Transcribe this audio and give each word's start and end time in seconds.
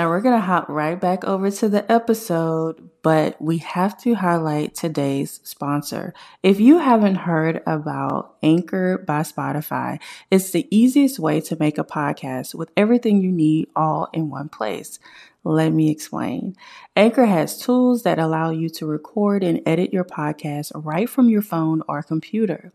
Now 0.00 0.08
we're 0.08 0.22
going 0.22 0.40
to 0.40 0.40
hop 0.40 0.70
right 0.70 0.98
back 0.98 1.24
over 1.24 1.50
to 1.50 1.68
the 1.68 1.92
episode, 1.92 2.88
but 3.02 3.40
we 3.40 3.58
have 3.58 3.98
to 4.02 4.14
highlight 4.14 4.74
today's 4.74 5.40
sponsor. 5.42 6.12
If 6.42 6.60
you 6.60 6.78
haven't 6.78 7.16
heard 7.16 7.62
about 7.66 8.36
Anchor 8.42 8.98
by 8.98 9.20
Spotify, 9.20 10.00
it's 10.30 10.50
the 10.50 10.66
easiest 10.70 11.18
way 11.18 11.40
to 11.42 11.56
make 11.58 11.78
a 11.78 11.84
podcast 11.84 12.54
with 12.54 12.70
everything 12.76 13.22
you 13.22 13.32
need 13.32 13.68
all 13.74 14.08
in 14.12 14.30
one 14.30 14.48
place. 14.48 14.98
Let 15.42 15.72
me 15.72 15.90
explain. 15.90 16.54
Anchor 16.94 17.24
has 17.24 17.58
tools 17.58 18.02
that 18.02 18.18
allow 18.18 18.50
you 18.50 18.68
to 18.70 18.84
record 18.84 19.42
and 19.42 19.62
edit 19.64 19.90
your 19.90 20.04
podcast 20.04 20.70
right 20.74 21.08
from 21.08 21.30
your 21.30 21.40
phone 21.40 21.82
or 21.88 22.02
computer. 22.02 22.72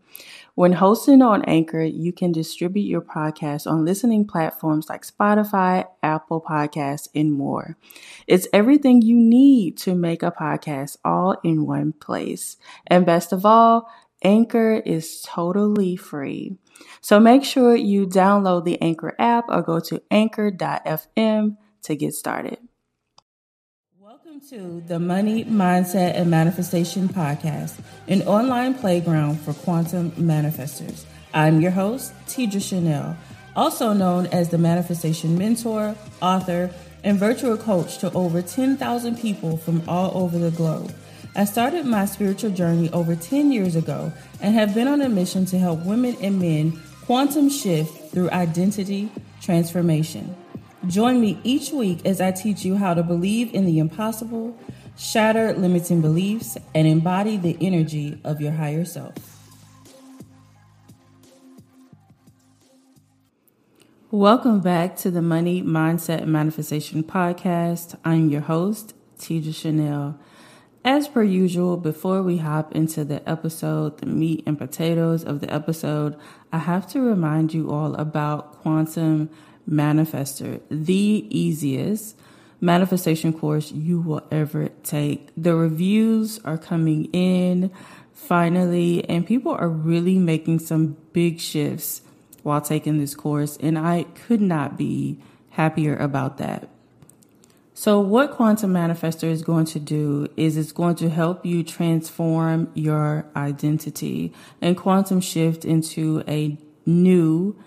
When 0.56 0.72
hosting 0.72 1.22
on 1.22 1.44
Anchor, 1.44 1.82
you 1.84 2.12
can 2.12 2.32
distribute 2.32 2.88
your 2.88 3.02
podcast 3.02 3.70
on 3.70 3.84
listening 3.84 4.26
platforms 4.26 4.88
like 4.88 5.06
Spotify, 5.06 5.86
Apple 6.02 6.40
Podcasts, 6.40 7.08
and 7.14 7.32
more. 7.32 7.76
It's 8.26 8.48
everything 8.52 9.00
you 9.00 9.16
need 9.16 9.76
to 9.78 9.94
make 9.94 10.15
a 10.22 10.30
podcast 10.30 10.96
all 11.04 11.36
in 11.42 11.66
one 11.66 11.92
place. 11.92 12.56
And 12.86 13.06
best 13.06 13.32
of 13.32 13.44
all, 13.46 13.88
Anchor 14.22 14.82
is 14.84 15.22
totally 15.22 15.96
free. 15.96 16.56
So 17.00 17.20
make 17.20 17.44
sure 17.44 17.76
you 17.76 18.06
download 18.06 18.64
the 18.64 18.80
Anchor 18.80 19.14
app 19.18 19.44
or 19.48 19.62
go 19.62 19.80
to 19.80 20.02
anchor.fm 20.10 21.56
to 21.82 21.96
get 21.96 22.14
started. 22.14 22.58
Welcome 23.98 24.40
to 24.50 24.82
the 24.86 24.98
Money, 24.98 25.44
Mindset, 25.44 26.14
and 26.14 26.30
Manifestation 26.30 27.08
Podcast, 27.08 27.78
an 28.08 28.22
online 28.22 28.74
playground 28.74 29.40
for 29.40 29.52
quantum 29.54 30.10
manifestors. 30.12 31.04
I'm 31.32 31.60
your 31.60 31.70
host, 31.70 32.12
Tidra 32.26 32.66
Chanel, 32.66 33.16
also 33.54 33.92
known 33.92 34.26
as 34.26 34.50
the 34.50 34.58
Manifestation 34.58 35.38
Mentor, 35.38 35.94
author, 36.20 36.70
and 37.06 37.20
virtual 37.20 37.56
coach 37.56 37.98
to 37.98 38.12
over 38.14 38.42
10,000 38.42 39.16
people 39.16 39.56
from 39.56 39.80
all 39.88 40.10
over 40.20 40.38
the 40.38 40.50
globe. 40.50 40.92
I 41.36 41.44
started 41.44 41.86
my 41.86 42.04
spiritual 42.04 42.50
journey 42.50 42.90
over 42.90 43.14
10 43.14 43.52
years 43.52 43.76
ago 43.76 44.12
and 44.40 44.54
have 44.56 44.74
been 44.74 44.88
on 44.88 45.00
a 45.00 45.08
mission 45.08 45.46
to 45.46 45.58
help 45.58 45.84
women 45.84 46.16
and 46.20 46.40
men 46.40 46.82
quantum 47.04 47.48
shift 47.48 48.10
through 48.10 48.30
identity 48.30 49.08
transformation. 49.40 50.34
Join 50.88 51.20
me 51.20 51.38
each 51.44 51.70
week 51.70 52.04
as 52.04 52.20
I 52.20 52.32
teach 52.32 52.64
you 52.64 52.76
how 52.76 52.92
to 52.94 53.04
believe 53.04 53.54
in 53.54 53.66
the 53.66 53.78
impossible, 53.78 54.58
shatter 54.96 55.52
limiting 55.52 56.00
beliefs, 56.00 56.58
and 56.74 56.88
embody 56.88 57.36
the 57.36 57.56
energy 57.60 58.18
of 58.24 58.40
your 58.40 58.52
higher 58.52 58.84
self. 58.84 59.35
Welcome 64.12 64.60
back 64.60 64.94
to 64.98 65.10
the 65.10 65.20
Money, 65.20 65.64
Mindset, 65.64 66.22
and 66.22 66.32
Manifestation 66.32 67.02
Podcast. 67.02 67.98
I'm 68.04 68.28
your 68.28 68.42
host, 68.42 68.94
Tidra 69.18 69.52
Chanel. 69.52 70.16
As 70.84 71.08
per 71.08 71.24
usual, 71.24 71.76
before 71.76 72.22
we 72.22 72.36
hop 72.36 72.72
into 72.72 73.04
the 73.04 73.28
episode, 73.28 73.98
the 73.98 74.06
meat 74.06 74.44
and 74.46 74.56
potatoes 74.56 75.24
of 75.24 75.40
the 75.40 75.52
episode, 75.52 76.16
I 76.52 76.58
have 76.58 76.86
to 76.92 77.00
remind 77.00 77.52
you 77.52 77.72
all 77.72 77.96
about 77.96 78.60
quantum 78.60 79.28
Manifestor, 79.68 80.60
the 80.70 81.26
easiest 81.28 82.16
manifestation 82.60 83.32
course 83.32 83.72
you 83.72 84.00
will 84.00 84.22
ever 84.30 84.68
take. 84.84 85.30
The 85.36 85.56
reviews 85.56 86.38
are 86.44 86.58
coming 86.58 87.06
in 87.06 87.72
finally, 88.12 89.04
and 89.08 89.26
people 89.26 89.50
are 89.50 89.68
really 89.68 90.16
making 90.16 90.60
some 90.60 90.96
big 91.12 91.40
shifts 91.40 92.02
while 92.46 92.60
taking 92.60 92.96
this 92.98 93.16
course, 93.16 93.56
and 93.56 93.76
I 93.76 94.04
could 94.04 94.40
not 94.40 94.78
be 94.78 95.18
happier 95.50 95.96
about 95.96 96.38
that. 96.38 96.68
So, 97.74 97.98
what 97.98 98.30
Quantum 98.30 98.72
Manifestor 98.72 99.24
is 99.24 99.42
going 99.42 99.66
to 99.66 99.80
do 99.80 100.28
is 100.36 100.56
it's 100.56 100.70
going 100.70 100.94
to 100.96 101.10
help 101.10 101.44
you 101.44 101.64
transform 101.64 102.70
your 102.72 103.26
identity 103.34 104.32
and 104.62 104.76
quantum 104.76 105.20
shift 105.20 105.64
into 105.64 106.22
a 106.28 106.56
new 106.86 107.60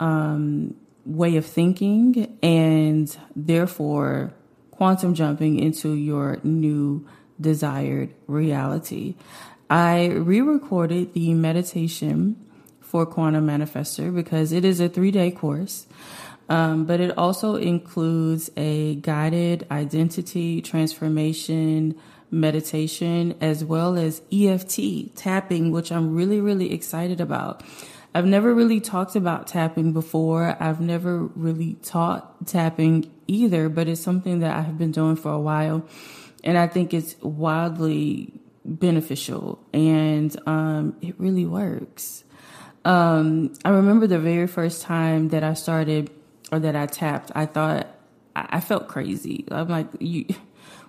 um, 0.00 0.74
way 1.04 1.36
of 1.36 1.44
thinking 1.44 2.38
and 2.42 3.14
therefore 3.36 4.32
quantum 4.70 5.14
jumping 5.14 5.58
into 5.58 5.92
your 5.92 6.40
new 6.42 7.06
desired 7.38 8.14
reality. 8.26 9.16
I 9.68 10.06
re 10.06 10.40
recorded 10.40 11.12
the 11.12 11.34
meditation 11.34 12.43
for 12.94 13.04
Quantum 13.04 13.44
Manifestor 13.44 14.14
because 14.14 14.52
it 14.52 14.64
is 14.64 14.78
a 14.78 14.88
three 14.88 15.10
day 15.10 15.28
course. 15.32 15.88
Um, 16.48 16.84
but 16.84 17.00
it 17.00 17.18
also 17.18 17.56
includes 17.56 18.52
a 18.56 18.94
guided 18.94 19.66
identity 19.68 20.62
transformation 20.62 21.96
meditation 22.30 23.34
as 23.40 23.64
well 23.64 23.96
as 23.98 24.22
EFT 24.32 25.16
tapping, 25.16 25.72
which 25.72 25.90
I'm 25.90 26.14
really, 26.14 26.40
really 26.40 26.72
excited 26.72 27.20
about. 27.20 27.64
I've 28.14 28.26
never 28.26 28.54
really 28.54 28.78
talked 28.78 29.16
about 29.16 29.48
tapping 29.48 29.92
before. 29.92 30.56
I've 30.60 30.80
never 30.80 31.18
really 31.18 31.74
taught 31.82 32.46
tapping 32.46 33.10
either, 33.26 33.68
but 33.68 33.88
it's 33.88 34.00
something 34.00 34.38
that 34.38 34.56
I 34.56 34.60
have 34.60 34.78
been 34.78 34.92
doing 34.92 35.16
for 35.16 35.32
a 35.32 35.40
while. 35.40 35.84
And 36.44 36.56
I 36.56 36.68
think 36.68 36.94
it's 36.94 37.16
wildly 37.20 38.40
beneficial 38.64 39.58
and 39.72 40.36
um, 40.46 40.96
it 41.02 41.18
really 41.18 41.44
works. 41.44 42.23
Um, 42.84 43.52
I 43.64 43.70
remember 43.70 44.06
the 44.06 44.18
very 44.18 44.46
first 44.46 44.82
time 44.82 45.28
that 45.28 45.42
I 45.42 45.54
started 45.54 46.10
or 46.52 46.58
that 46.60 46.76
I 46.76 46.86
tapped, 46.86 47.32
I 47.34 47.46
thought 47.46 47.88
I, 48.36 48.60
felt 48.60 48.88
crazy. 48.88 49.44
I'm 49.50 49.68
like, 49.68 49.86
you 50.00 50.26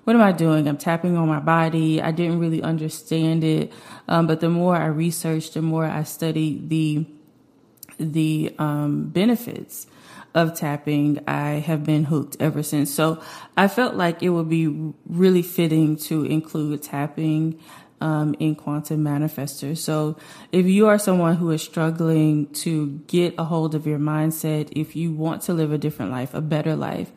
what 0.04 0.16
am 0.16 0.22
I 0.22 0.32
doing? 0.32 0.68
I'm 0.68 0.78
tapping 0.78 1.18
on 1.18 1.28
my 1.28 1.40
body. 1.40 2.02
I 2.02 2.12
didn't 2.12 2.40
really 2.40 2.62
understand 2.62 3.44
it. 3.44 3.74
Um, 4.08 4.28
but 4.28 4.40
the 4.40 4.50
more 4.50 4.76
I 4.76 4.86
researched, 4.86 5.56
the 5.56 5.62
more 5.62 5.86
I 5.86 6.04
studied 6.04 6.70
the 6.70 7.08
the 7.98 8.54
um, 8.60 9.06
benefits 9.06 9.88
of 10.36 10.54
tapping, 10.54 11.20
I 11.28 11.54
have 11.54 11.86
been 11.86 12.04
hooked 12.04 12.38
ever 12.40 12.62
since. 12.62 12.94
So 12.94 13.22
I 13.56 13.68
felt 13.68 13.96
like 13.96 14.22
it 14.22 14.30
would 14.30 14.50
be 14.50 14.68
really 15.08 15.42
fitting 15.42 15.96
to 15.98 16.24
include 16.26 16.84
tapping 16.84 17.60
um, 18.02 18.36
in 18.40 18.56
Quantum 18.56 19.04
Manifestor. 19.04 19.78
So 19.78 20.18
if 20.52 20.66
you 20.66 20.88
are 20.88 20.98
someone 20.98 21.36
who 21.36 21.52
is 21.52 21.62
struggling 21.62 22.48
to 22.54 23.00
get 23.08 23.36
a 23.38 23.44
hold 23.44 23.76
of 23.76 23.88
your 23.88 24.00
mindset, 24.00 24.70
if 24.76 24.96
you 24.96 25.12
want 25.12 25.44
to 25.44 25.54
live 25.54 25.72
a 25.72 25.78
different 25.78 26.12
life, 26.12 26.34
a 26.34 26.42
better 26.42 26.76
life, 26.76 27.12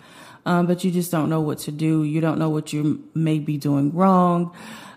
um, 0.46 0.66
but 0.66 0.84
you 0.84 0.90
just 0.90 1.10
don't 1.10 1.28
know 1.28 1.40
what 1.40 1.58
to 1.60 1.72
do, 1.72 2.04
you 2.04 2.20
don't 2.20 2.38
know 2.38 2.48
what 2.48 2.72
you 2.72 3.08
may 3.14 3.38
be 3.38 3.58
doing 3.58 3.92
wrong, 3.92 4.54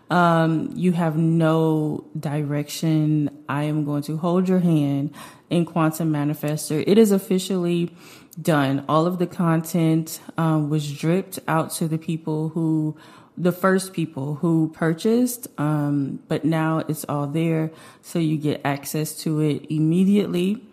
um, 0.09 0.71
you 0.75 0.91
have 0.91 1.15
no 1.15 2.05
direction, 2.19 3.29
I 3.47 3.63
am 3.63 3.85
going 3.85 4.03
to 4.03 4.17
hold 4.17 4.49
your 4.49 4.59
hand 4.59 5.13
in 5.49 5.65
Quantum 5.65 6.11
Manifestor. 6.11 6.83
It 6.85 6.97
is 6.97 7.11
officially 7.11 7.95
done. 8.41 8.83
All 8.87 9.05
of 9.05 9.19
the 9.19 9.27
content 9.27 10.19
um, 10.37 10.69
was 10.69 10.91
dripped 10.91 11.39
out 11.47 11.71
to 11.71 11.87
the 11.87 11.97
people 11.97 12.49
who, 12.49 12.97
the 13.41 13.51
first 13.51 13.93
people 13.93 14.35
who 14.35 14.71
purchased, 14.73 15.47
um, 15.57 16.19
but 16.27 16.45
now 16.45 16.79
it's 16.87 17.05
all 17.09 17.25
there. 17.25 17.71
So 18.01 18.19
you 18.19 18.37
get 18.37 18.61
access 18.63 19.15
to 19.23 19.39
it 19.39 19.65
immediately. 19.69 20.63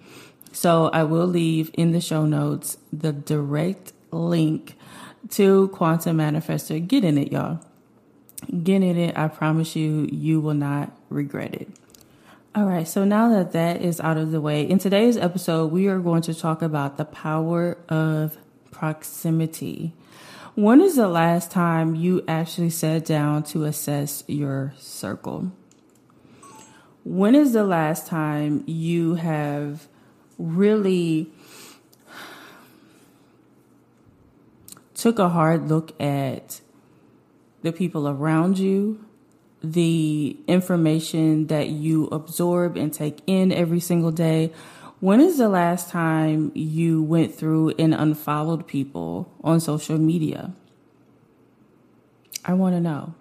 So 0.53 0.91
I 0.93 1.05
will 1.05 1.27
leave 1.27 1.71
in 1.75 1.93
the 1.93 2.01
show 2.01 2.27
notes 2.27 2.77
the 2.93 3.13
direct 3.13 3.93
link 4.11 4.77
to 5.31 5.69
Quantum 5.69 6.19
Manifestor. 6.19 6.87
Get 6.87 7.05
in 7.05 7.17
it, 7.17 7.33
y'all. 7.33 7.61
Get 8.63 8.83
in 8.83 8.99
it. 8.99 9.17
I 9.17 9.29
promise 9.29 9.75
you, 9.75 10.09
you 10.13 10.41
will 10.41 10.55
not 10.55 10.93
regret 11.09 11.55
it. 11.55 11.69
All 12.55 12.65
right, 12.65 12.89
so 12.89 13.05
now 13.05 13.29
that 13.31 13.53
that 13.53 13.83
is 13.83 14.01
out 14.01 14.17
of 14.17 14.31
the 14.31 14.41
way, 14.41 14.63
in 14.63 14.79
today's 14.79 15.17
episode, 15.17 15.71
we 15.71 15.87
are 15.87 16.01
going 16.01 16.23
to 16.23 16.35
talk 16.35 16.61
about 16.61 16.97
the 16.97 17.05
power 17.05 17.79
of 17.89 18.37
proximity. 18.71 19.95
When 20.59 20.81
is 20.81 20.97
the 20.97 21.07
last 21.07 21.53
time 21.53 21.95
you 21.95 22.25
actually 22.27 22.71
sat 22.71 23.05
down 23.05 23.45
to 23.45 23.63
assess 23.63 24.25
your 24.27 24.75
circle? 24.77 25.53
When 27.05 27.37
is 27.37 27.53
the 27.53 27.63
last 27.63 28.09
time 28.09 28.65
you 28.67 29.15
have 29.15 29.87
really 30.37 31.31
took 34.95 35.21
a 35.21 35.29
hard 35.29 35.69
look 35.69 35.95
at 36.01 36.61
the 37.63 37.71
people 37.71 38.09
around 38.09 38.59
you, 38.59 39.07
the 39.63 40.37
information 40.49 41.47
that 41.47 41.69
you 41.69 42.07
absorb 42.07 42.77
and 42.77 42.93
take 42.93 43.21
in 43.29 43.53
every 43.53 43.79
single 43.79 44.11
day. 44.11 44.53
When 45.01 45.21
is 45.21 45.39
the 45.39 45.49
last 45.49 45.91
time 45.91 46.51
you 46.55 47.03
went 47.03 47.33
through 47.33 47.71
and 47.79 47.95
unfollowed 47.95 48.67
people 48.67 49.33
on 49.45 49.61
social 49.61 49.97
media? 49.97 50.53
I 52.45 52.55
want 52.55 52.75
to 52.75 52.81
know. 52.81 53.15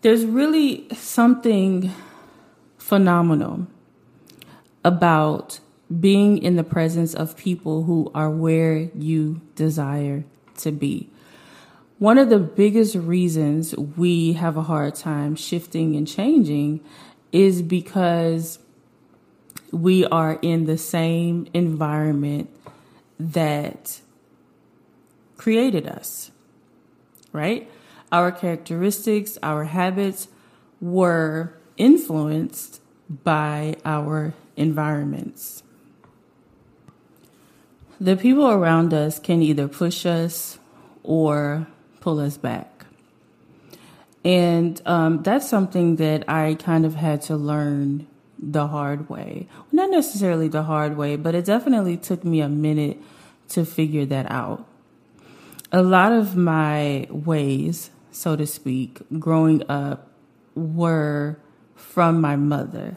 There's 0.00 0.24
really 0.24 0.88
something 0.94 1.90
phenomenal 2.78 3.66
about 4.82 5.60
being 6.00 6.38
in 6.38 6.56
the 6.56 6.64
presence 6.64 7.12
of 7.12 7.36
people 7.36 7.82
who 7.82 8.10
are 8.14 8.30
where 8.30 8.90
you 8.94 9.42
desire 9.54 10.24
to 10.56 10.72
be. 10.72 11.10
One 11.98 12.16
of 12.16 12.30
the 12.30 12.38
biggest 12.38 12.94
reasons 12.94 13.76
we 13.76 14.32
have 14.32 14.56
a 14.56 14.62
hard 14.62 14.94
time 14.94 15.36
shifting 15.36 15.94
and 15.94 16.08
changing 16.08 16.80
is 17.32 17.62
because 17.62 18.58
we 19.72 20.04
are 20.04 20.38
in 20.42 20.66
the 20.66 20.78
same 20.78 21.48
environment 21.54 22.50
that 23.18 24.00
created 25.38 25.88
us, 25.88 26.30
right? 27.32 27.68
Our 28.12 28.30
characteristics, 28.30 29.38
our 29.42 29.64
habits 29.64 30.28
were 30.80 31.54
influenced 31.78 32.80
by 33.24 33.76
our 33.84 34.34
environments. 34.56 35.62
The 37.98 38.16
people 38.16 38.48
around 38.48 38.92
us 38.92 39.18
can 39.18 39.42
either 39.42 39.68
push 39.68 40.04
us 40.04 40.58
or 41.02 41.66
pull 42.00 42.20
us 42.20 42.36
back. 42.36 42.84
And 44.24 44.80
um, 44.86 45.22
that's 45.22 45.48
something 45.48 45.96
that 45.96 46.28
I 46.28 46.54
kind 46.54 46.84
of 46.84 46.94
had 46.94 47.22
to 47.22 47.36
learn 47.36 48.06
the 48.42 48.66
hard 48.66 49.08
way. 49.08 49.46
Not 49.70 49.90
necessarily 49.90 50.48
the 50.48 50.64
hard 50.64 50.96
way, 50.96 51.16
but 51.16 51.34
it 51.34 51.44
definitely 51.44 51.96
took 51.96 52.24
me 52.24 52.40
a 52.40 52.48
minute 52.48 52.98
to 53.50 53.64
figure 53.64 54.04
that 54.06 54.30
out. 54.30 54.66
A 55.70 55.82
lot 55.82 56.12
of 56.12 56.36
my 56.36 57.06
ways, 57.08 57.90
so 58.10 58.34
to 58.36 58.46
speak, 58.46 59.00
growing 59.18 59.62
up 59.70 60.10
were 60.54 61.38
from 61.76 62.20
my 62.20 62.36
mother. 62.36 62.96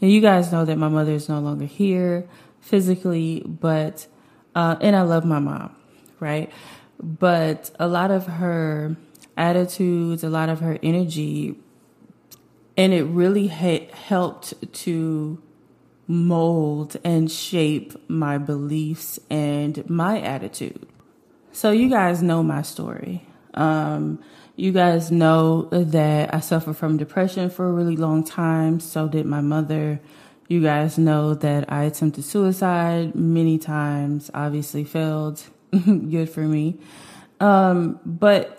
And 0.00 0.12
you 0.12 0.20
guys 0.20 0.52
know 0.52 0.64
that 0.64 0.78
my 0.78 0.88
mother 0.88 1.12
is 1.12 1.28
no 1.28 1.40
longer 1.40 1.66
here 1.66 2.28
physically, 2.60 3.42
but, 3.44 4.06
uh, 4.54 4.76
and 4.80 4.94
I 4.94 5.02
love 5.02 5.24
my 5.24 5.40
mom, 5.40 5.74
right? 6.20 6.50
But 7.00 7.70
a 7.78 7.88
lot 7.88 8.10
of 8.10 8.26
her 8.26 8.96
attitudes, 9.36 10.22
a 10.22 10.28
lot 10.28 10.48
of 10.48 10.60
her 10.60 10.78
energy, 10.82 11.56
and 12.78 12.94
it 12.94 13.02
really 13.02 13.48
ha- 13.48 13.88
helped 13.92 14.54
to 14.72 15.42
mold 16.06 16.96
and 17.04 17.30
shape 17.30 17.92
my 18.08 18.38
beliefs 18.38 19.20
and 19.28 19.88
my 19.90 20.18
attitude. 20.18 20.88
So, 21.52 21.70
you 21.72 21.90
guys 21.90 22.22
know 22.22 22.42
my 22.42 22.62
story. 22.62 23.26
Um, 23.52 24.20
you 24.58 24.72
guys 24.72 25.12
know 25.12 25.68
that 25.70 26.34
I 26.34 26.40
suffered 26.40 26.76
from 26.76 26.96
depression 26.96 27.48
for 27.48 27.68
a 27.68 27.72
really 27.72 27.96
long 27.96 28.24
time. 28.24 28.80
So 28.80 29.06
did 29.06 29.24
my 29.24 29.40
mother. 29.40 30.00
You 30.48 30.60
guys 30.60 30.98
know 30.98 31.34
that 31.34 31.70
I 31.70 31.84
attempted 31.84 32.24
suicide 32.24 33.14
many 33.14 33.58
times, 33.58 34.32
obviously 34.34 34.82
failed. 34.82 35.44
Good 35.70 36.28
for 36.28 36.40
me. 36.40 36.80
Um, 37.38 38.00
but 38.04 38.57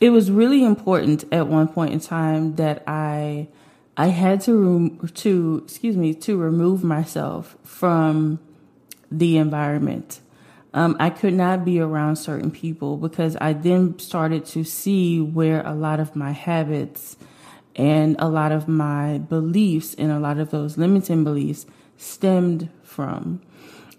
it 0.00 0.10
was 0.10 0.30
really 0.30 0.64
important 0.64 1.24
at 1.32 1.46
one 1.46 1.68
point 1.68 1.92
in 1.92 2.00
time 2.00 2.56
that 2.56 2.82
I 2.86 3.48
I 3.96 4.08
had 4.08 4.40
to 4.42 4.98
to 5.14 5.62
excuse 5.64 5.96
me 5.96 6.14
to 6.14 6.36
remove 6.36 6.82
myself 6.82 7.56
from 7.64 8.40
the 9.10 9.36
environment 9.36 10.20
um, 10.72 10.96
I 11.00 11.10
could 11.10 11.34
not 11.34 11.64
be 11.64 11.80
around 11.80 12.16
certain 12.16 12.50
people 12.50 12.96
because 12.96 13.36
I 13.40 13.52
then 13.54 13.98
started 13.98 14.44
to 14.46 14.62
see 14.62 15.20
where 15.20 15.66
a 15.66 15.74
lot 15.74 15.98
of 15.98 16.14
my 16.14 16.30
habits 16.30 17.16
and 17.74 18.16
a 18.18 18.28
lot 18.28 18.52
of 18.52 18.68
my 18.68 19.18
beliefs 19.18 19.94
and 19.94 20.12
a 20.12 20.20
lot 20.20 20.38
of 20.38 20.50
those 20.50 20.78
limiting 20.78 21.24
beliefs 21.24 21.66
stemmed 21.96 22.70
from. 22.82 23.40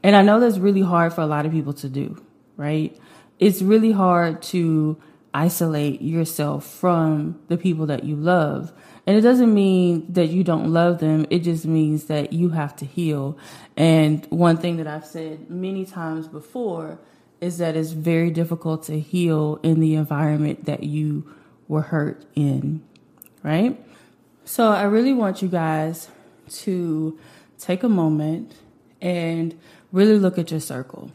And 0.02 0.16
I 0.16 0.22
know 0.22 0.40
that's 0.40 0.58
really 0.58 0.82
hard 0.82 1.14
for 1.14 1.22
a 1.22 1.26
lot 1.26 1.46
of 1.46 1.52
people 1.52 1.74
to 1.74 1.90
do, 1.90 2.24
right? 2.56 2.98
It's 3.38 3.62
really 3.62 3.92
hard 3.92 4.42
to 4.44 4.98
isolate 5.34 6.02
yourself 6.02 6.66
from 6.66 7.40
the 7.48 7.58
people 7.58 7.86
that 7.86 8.04
you 8.04 8.16
love 8.16 8.74
and 9.08 9.18
it 9.18 9.22
doesn't 9.22 9.54
mean 9.54 10.06
that 10.14 10.28
you 10.28 10.44
don't 10.44 10.72
love 10.72 11.00
them. 11.00 11.26
It 11.30 11.40
just 11.40 11.66
means 11.66 12.06
that 12.06 12.34
you 12.34 12.50
have 12.50 12.76
to 12.78 12.86
heal. 12.86 13.38
And 13.76 14.26
one 14.30 14.58
thing 14.58 14.78
that 14.78 14.88
I've 14.88 15.06
said 15.06 15.50
many 15.50 15.86
times 15.86 16.28
before 16.28 17.00
is 17.40 17.58
that 17.58 17.76
it's 17.76 17.92
very 17.92 18.30
difficult 18.30 18.84
to 18.84 19.00
heal 19.00 19.60
in 19.64 19.80
the 19.80 19.96
environment 19.96 20.66
that 20.66 20.84
you 20.84 21.34
were 21.68 21.82
hurt 21.82 22.24
in, 22.36 22.84
right? 23.42 23.84
So 24.46 24.68
I 24.68 24.84
really 24.84 25.14
want 25.14 25.42
you 25.42 25.48
guys 25.48 26.10
to 26.50 27.18
take 27.58 27.82
a 27.82 27.90
moment 27.90 28.54
and 29.02 29.58
really 29.92 30.20
look 30.20 30.38
at 30.38 30.52
your 30.52 30.60
circle. 30.60 31.12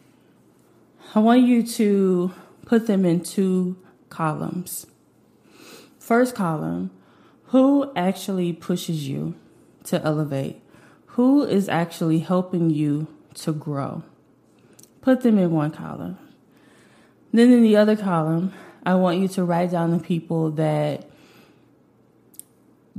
I 1.14 1.20
want 1.20 1.42
you 1.42 1.62
to 1.62 2.32
put 2.64 2.88
them 2.88 3.04
in 3.04 3.22
two 3.22 3.76
columns. 4.08 4.86
First 5.98 6.34
column, 6.34 6.90
who 7.46 7.92
actually 7.94 8.52
pushes 8.52 9.08
you 9.08 9.34
to 9.84 10.02
elevate? 10.02 10.60
Who 11.16 11.44
is 11.44 11.68
actually 11.68 12.20
helping 12.20 12.70
you 12.70 13.06
to 13.34 13.52
grow? 13.52 14.02
Put 15.00 15.22
them 15.22 15.38
in 15.38 15.50
one 15.50 15.70
column. 15.70 16.18
Then 17.32 17.52
in 17.52 17.62
the 17.62 17.76
other 17.76 17.96
column, 17.96 18.52
I 18.84 18.94
want 18.94 19.18
you 19.18 19.28
to 19.28 19.44
write 19.44 19.70
down 19.70 19.90
the 19.90 19.98
people 19.98 20.50
that 20.52 21.08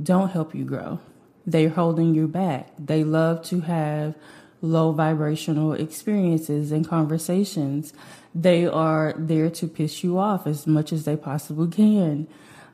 don't 0.02 0.30
help 0.30 0.54
you 0.54 0.64
grow. 0.64 1.00
They're 1.46 1.70
holding 1.70 2.14
you 2.14 2.28
back. 2.28 2.68
They 2.78 3.04
love 3.04 3.42
to 3.44 3.60
have 3.60 4.14
low 4.60 4.92
vibrational 4.92 5.72
experiences 5.72 6.72
and 6.72 6.86
conversations. 6.88 7.92
They 8.34 8.66
are 8.66 9.14
there 9.16 9.50
to 9.50 9.66
piss 9.66 10.02
you 10.04 10.18
off 10.18 10.46
as 10.46 10.66
much 10.66 10.92
as 10.92 11.04
they 11.04 11.16
possibly 11.16 11.70
can. 11.70 12.28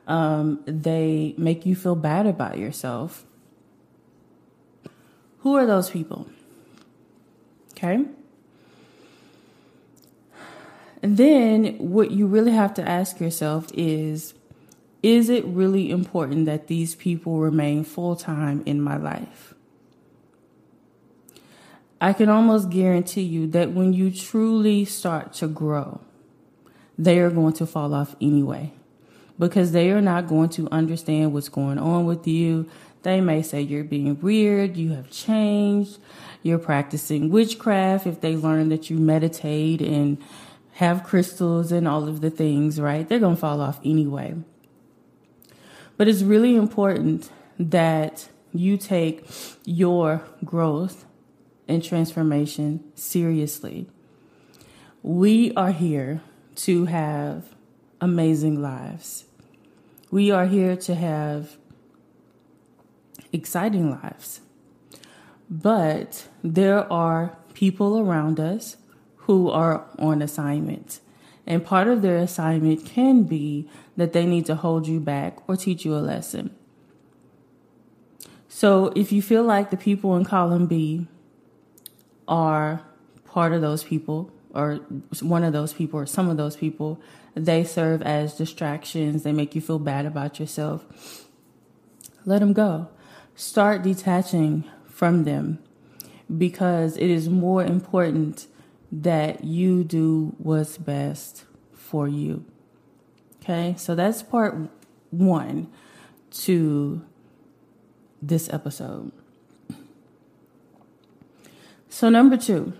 Um, 0.07 0.61
they 0.65 1.33
make 1.37 1.65
you 1.65 1.75
feel 1.75 1.95
bad 1.95 2.27
about 2.27 2.57
yourself. 2.57 3.25
Who 5.39 5.55
are 5.55 5.65
those 5.65 5.89
people? 5.89 6.27
Okay. 7.71 8.05
Then 11.01 11.77
what 11.77 12.11
you 12.11 12.25
really 12.25 12.51
have 12.51 12.73
to 12.75 12.87
ask 12.87 13.19
yourself 13.19 13.67
is 13.73 14.33
is 15.03 15.29
it 15.29 15.45
really 15.45 15.91
important 15.91 16.47
that 16.47 16.65
these 16.65 16.95
people 16.95 17.37
remain 17.37 17.83
full 17.83 18.15
time 18.15 18.63
in 18.65 18.81
my 18.81 18.97
life? 18.97 19.54
I 21.99 22.13
can 22.13 22.29
almost 22.29 22.69
guarantee 22.69 23.21
you 23.21 23.47
that 23.47 23.71
when 23.71 23.93
you 23.93 24.11
truly 24.11 24.85
start 24.85 25.33
to 25.35 25.47
grow, 25.47 26.01
they 26.97 27.19
are 27.19 27.29
going 27.29 27.53
to 27.53 27.65
fall 27.65 27.93
off 27.93 28.15
anyway 28.21 28.73
because 29.39 29.71
they 29.71 29.91
are 29.91 30.01
not 30.01 30.27
going 30.27 30.49
to 30.49 30.69
understand 30.71 31.33
what's 31.33 31.49
going 31.49 31.77
on 31.77 32.05
with 32.05 32.27
you. 32.27 32.69
They 33.03 33.21
may 33.21 33.41
say 33.41 33.61
you're 33.61 33.83
being 33.83 34.19
weird, 34.19 34.77
you 34.77 34.93
have 34.93 35.09
changed, 35.09 35.99
you're 36.41 36.59
practicing 36.59 37.29
witchcraft 37.29 38.07
if 38.07 38.21
they 38.21 38.35
learn 38.35 38.69
that 38.69 38.89
you 38.89 38.97
meditate 38.97 39.81
and 39.81 40.17
have 40.73 41.03
crystals 41.03 41.71
and 41.71 41.87
all 41.87 42.07
of 42.07 42.21
the 42.21 42.29
things, 42.29 42.79
right? 42.79 43.07
They're 43.07 43.19
going 43.19 43.35
to 43.35 43.41
fall 43.41 43.61
off 43.61 43.79
anyway. 43.85 44.35
But 45.97 46.07
it's 46.07 46.21
really 46.21 46.55
important 46.55 47.29
that 47.57 48.27
you 48.53 48.77
take 48.77 49.25
your 49.63 50.23
growth 50.43 51.05
and 51.67 51.83
transformation 51.83 52.83
seriously. 52.95 53.87
We 55.01 55.53
are 55.55 55.71
here 55.71 56.21
to 56.55 56.85
have 56.85 57.55
amazing 58.01 58.61
lives. 58.61 59.25
We 60.11 60.31
are 60.31 60.45
here 60.45 60.75
to 60.75 60.95
have 60.95 61.57
exciting 63.31 63.91
lives. 63.91 64.41
But 65.49 66.27
there 66.43 66.91
are 66.91 67.37
people 67.53 67.99
around 67.99 68.39
us 68.39 68.77
who 69.17 69.49
are 69.49 69.85
on 69.99 70.21
assignment. 70.21 70.99
And 71.47 71.63
part 71.63 71.87
of 71.87 72.01
their 72.01 72.17
assignment 72.17 72.85
can 72.85 73.23
be 73.23 73.69
that 73.97 74.13
they 74.13 74.25
need 74.25 74.45
to 74.47 74.55
hold 74.55 74.87
you 74.87 74.99
back 74.99 75.37
or 75.47 75.55
teach 75.55 75.85
you 75.85 75.95
a 75.95 75.99
lesson. 75.99 76.55
So 78.49 78.91
if 78.95 79.11
you 79.11 79.21
feel 79.21 79.43
like 79.43 79.69
the 79.69 79.77
people 79.77 80.15
in 80.15 80.25
column 80.25 80.65
B 80.65 81.07
are 82.27 82.81
part 83.25 83.53
of 83.53 83.61
those 83.61 83.83
people, 83.83 84.31
or 84.53 84.75
one 85.21 85.43
of 85.43 85.53
those 85.53 85.73
people, 85.73 85.99
or 85.99 86.05
some 86.05 86.29
of 86.29 86.37
those 86.37 86.55
people, 86.55 87.01
they 87.33 87.63
serve 87.63 88.01
as 88.01 88.35
distractions. 88.35 89.23
They 89.23 89.33
make 89.33 89.55
you 89.55 89.61
feel 89.61 89.79
bad 89.79 90.05
about 90.05 90.39
yourself. 90.39 91.27
Let 92.25 92.39
them 92.39 92.53
go. 92.53 92.87
Start 93.35 93.83
detaching 93.83 94.63
from 94.87 95.25
them 95.25 95.59
because 96.37 96.95
it 96.97 97.09
is 97.09 97.29
more 97.29 97.63
important 97.63 98.47
that 98.91 99.43
you 99.43 99.83
do 99.83 100.33
what's 100.37 100.77
best 100.77 101.43
for 101.73 102.07
you. 102.07 102.45
Okay, 103.41 103.75
so 103.77 103.93
that's 103.93 104.23
part 104.23 104.55
one 105.11 105.67
to 106.31 107.05
this 108.21 108.51
episode. 108.51 109.11
So, 111.95 112.09
number 112.09 112.35
two, 112.35 112.73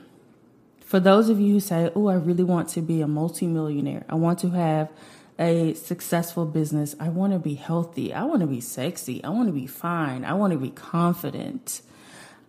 For 0.82 1.00
those 1.00 1.30
of 1.30 1.40
you 1.40 1.54
who 1.54 1.60
say, 1.62 1.90
Oh, 1.96 2.08
I 2.08 2.16
really 2.16 2.44
want 2.44 2.68
to 2.72 2.82
be 2.82 3.00
a 3.00 3.08
multimillionaire, 3.08 4.04
I 4.10 4.16
want 4.16 4.40
to 4.40 4.50
have 4.50 4.92
a 5.40 5.74
successful 5.76 6.46
business, 6.46 6.98
I 7.00 7.08
want 7.08 7.32
to 7.32 7.40
be 7.40 7.54
healthy, 7.54 8.14
I 8.14 8.26
want 8.26 8.42
to 8.42 8.46
be 8.46 8.60
sexy, 8.60 9.24
I 9.24 9.30
want 9.30 9.48
to 9.48 9.54
be 9.54 9.68
fine, 9.68 10.26
I 10.26 10.34
want 10.34 10.52
to 10.52 10.60
be 10.60 10.70
confident. 10.70 11.82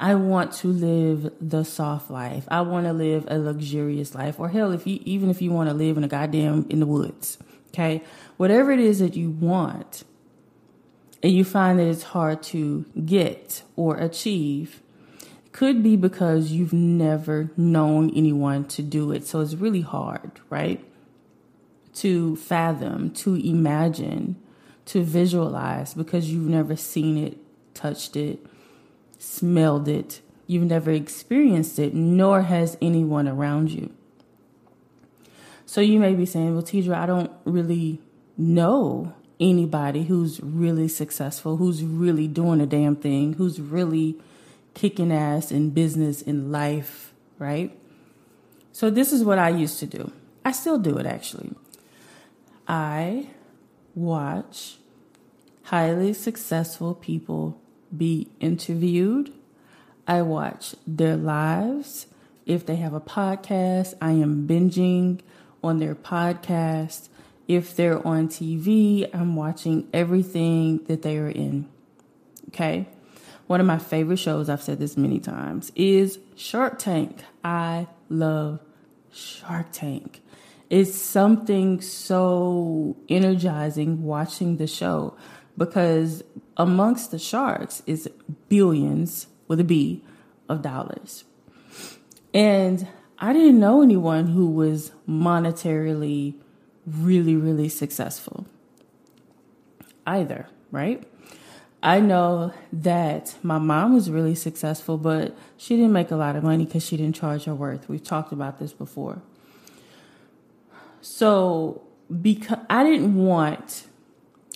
I 0.01 0.17
want 0.17 0.55
to 0.55 0.67
live 0.67 1.33
the 1.41 1.65
soft 1.65 2.11
life. 2.11 2.49
I 2.49 2.63
want 2.63 2.87
to 2.87 2.93
live 2.93 3.27
a 3.29 3.39
luxurious 3.39 4.17
life. 4.17 4.41
Or 4.41 4.49
hell, 4.49 4.73
if 4.73 4.89
you 4.89 4.99
even 5.05 5.31
if 5.31 5.41
you 5.41 5.53
want 5.53 5.71
to 5.71 5.75
live 5.75 5.97
in 5.97 6.03
a 6.03 6.09
goddamn 6.09 6.67
in 6.69 6.81
the 6.81 6.87
woods. 6.87 7.39
Okay? 7.69 8.03
Whatever 8.39 8.73
it 8.73 8.81
is 8.81 8.99
that 8.99 9.15
you 9.15 9.31
want, 9.31 10.03
and 11.23 11.33
you 11.33 11.45
find 11.45 11.79
that 11.79 11.87
it's 11.87 12.03
hard 12.03 12.43
to 12.55 12.87
get 13.05 13.63
or 13.77 13.97
achieve, 13.99 14.83
could 15.57 15.83
be 15.83 15.97
because 15.97 16.53
you've 16.53 16.75
never 16.75 17.51
known 17.57 18.11
anyone 18.15 18.63
to 18.67 18.83
do 18.83 19.11
it. 19.11 19.27
So 19.27 19.41
it's 19.41 19.55
really 19.55 19.81
hard, 19.81 20.33
right? 20.51 20.85
To 21.95 22.37
fathom, 22.37 23.11
to 23.13 23.37
imagine, 23.37 24.37
to 24.85 25.03
visualize 25.03 25.95
because 25.95 26.31
you've 26.31 26.47
never 26.47 26.77
seen 26.77 27.17
it, 27.17 27.39
touched 27.73 28.17
it, 28.17 28.45
smelled 29.19 29.89
it. 29.89 30.21
You've 30.47 30.69
never 30.69 30.91
experienced 30.91 31.79
it, 31.79 31.95
nor 31.95 32.43
has 32.43 32.77
anyone 32.83 33.27
around 33.27 33.71
you. 33.71 33.91
So 35.65 35.81
you 35.81 35.99
may 35.99 36.15
be 36.15 36.27
saying, 36.27 36.53
well, 36.53 36.63
Tidra, 36.65 36.97
I 36.97 37.07
don't 37.07 37.33
really 37.47 38.03
know 38.37 39.15
anybody 39.41 40.05
who's 40.05 40.39
really 40.43 40.89
successful, 40.89 41.57
who's 41.57 41.83
really 41.83 42.29
doing 42.29 42.61
a 42.61 42.67
damn 42.67 42.95
thing, 42.95 43.33
who's 43.33 43.59
really 43.59 44.21
kicking 44.77 45.11
ass 45.11 45.51
in 45.51 45.71
business, 45.71 46.21
in 46.21 46.53
life, 46.53 47.15
right? 47.39 47.77
So 48.73 48.91
this 48.91 49.11
is 49.11 49.25
what 49.25 49.39
I 49.39 49.49
used 49.49 49.81
to 49.81 49.87
do. 49.87 50.13
I 50.45 50.53
still 50.53 50.79
do 50.79 50.99
it 50.99 51.07
actually. 51.07 51.53
I 52.69 53.29
watch 53.95 54.77
highly 55.65 56.13
successful 56.13 56.95
people 56.95 57.59
be 57.97 58.29
interviewed. 58.39 59.33
I 60.07 60.21
watch 60.21 60.75
their 60.87 61.17
lives. 61.17 62.07
If 62.45 62.67
they 62.67 62.77
have 62.77 62.93
a 62.93 63.01
podcast, 63.01 63.95
I 64.03 64.13
am 64.13 64.47
binging 64.47 65.21
on 65.65 65.79
their 65.79 65.95
podcast. 65.95 67.09
If 67.49 67.75
they're 67.75 68.07
on 68.07 68.29
TV, 68.29 69.09
I'm 69.15 69.37
watching 69.37 69.89
everything 69.95 70.85
that 70.85 71.01
they 71.01 71.17
are 71.17 71.31
in. 71.31 71.67
Okay. 72.49 72.89
One 73.47 73.61
of 73.61 73.67
my 73.67 73.79
favorite 73.79 74.19
shows, 74.19 74.49
I've 74.49 74.63
said 74.63 74.79
this 74.79 74.97
many 74.97 75.21
times, 75.21 75.71
is 75.77 76.19
Shark 76.35 76.79
Tank. 76.79 77.23
I 77.45 77.87
love 78.09 78.61
Shark 79.13 79.69
Tank. 79.73 80.21
It's 80.69 80.95
something 80.97 81.81
so 81.81 82.97
energizing 83.09 84.03
watching 84.03 84.57
the 84.57 84.67
show 84.67 85.17
because 85.57 86.25
amongst 86.57 87.13
the 87.13 87.19
sharks 87.19 87.83
is 87.87 88.11
billions 88.49 89.29
with 89.47 89.61
a 89.61 89.65
B 89.65 90.03
of 90.49 90.63
dollars. 90.63 91.25
And 92.35 92.87
I 93.19 93.33
didn't 93.33 93.61
know 93.61 93.81
anyone 93.81 94.27
who 94.27 94.51
was 94.51 94.91
monetarily 95.09 96.35
really, 96.85 97.37
really 97.37 97.69
successful 97.69 98.47
either, 100.07 100.47
right? 100.71 101.03
I 101.87 102.01
know 102.01 102.53
that 102.73 103.37
my 103.45 103.59
mom 103.59 103.95
was 103.95 104.11
really 104.11 104.35
successful, 104.35 104.99
but 104.99 105.37
she 105.57 105.77
didn't 105.77 105.93
make 105.93 106.11
a 106.11 106.17
lot 106.17 106.35
of 106.35 106.43
money 106.43 106.65
because 106.65 106.85
she 106.85 106.97
didn't 106.97 107.15
charge 107.15 107.45
her 107.45 107.55
worth. 107.55 107.89
We've 107.89 108.03
talked 108.03 108.33
about 108.33 108.59
this 108.59 108.73
before. 108.73 109.23
So, 111.01 111.83
because 112.21 112.59
I 112.69 112.83
didn't 112.83 113.15
want, 113.15 113.87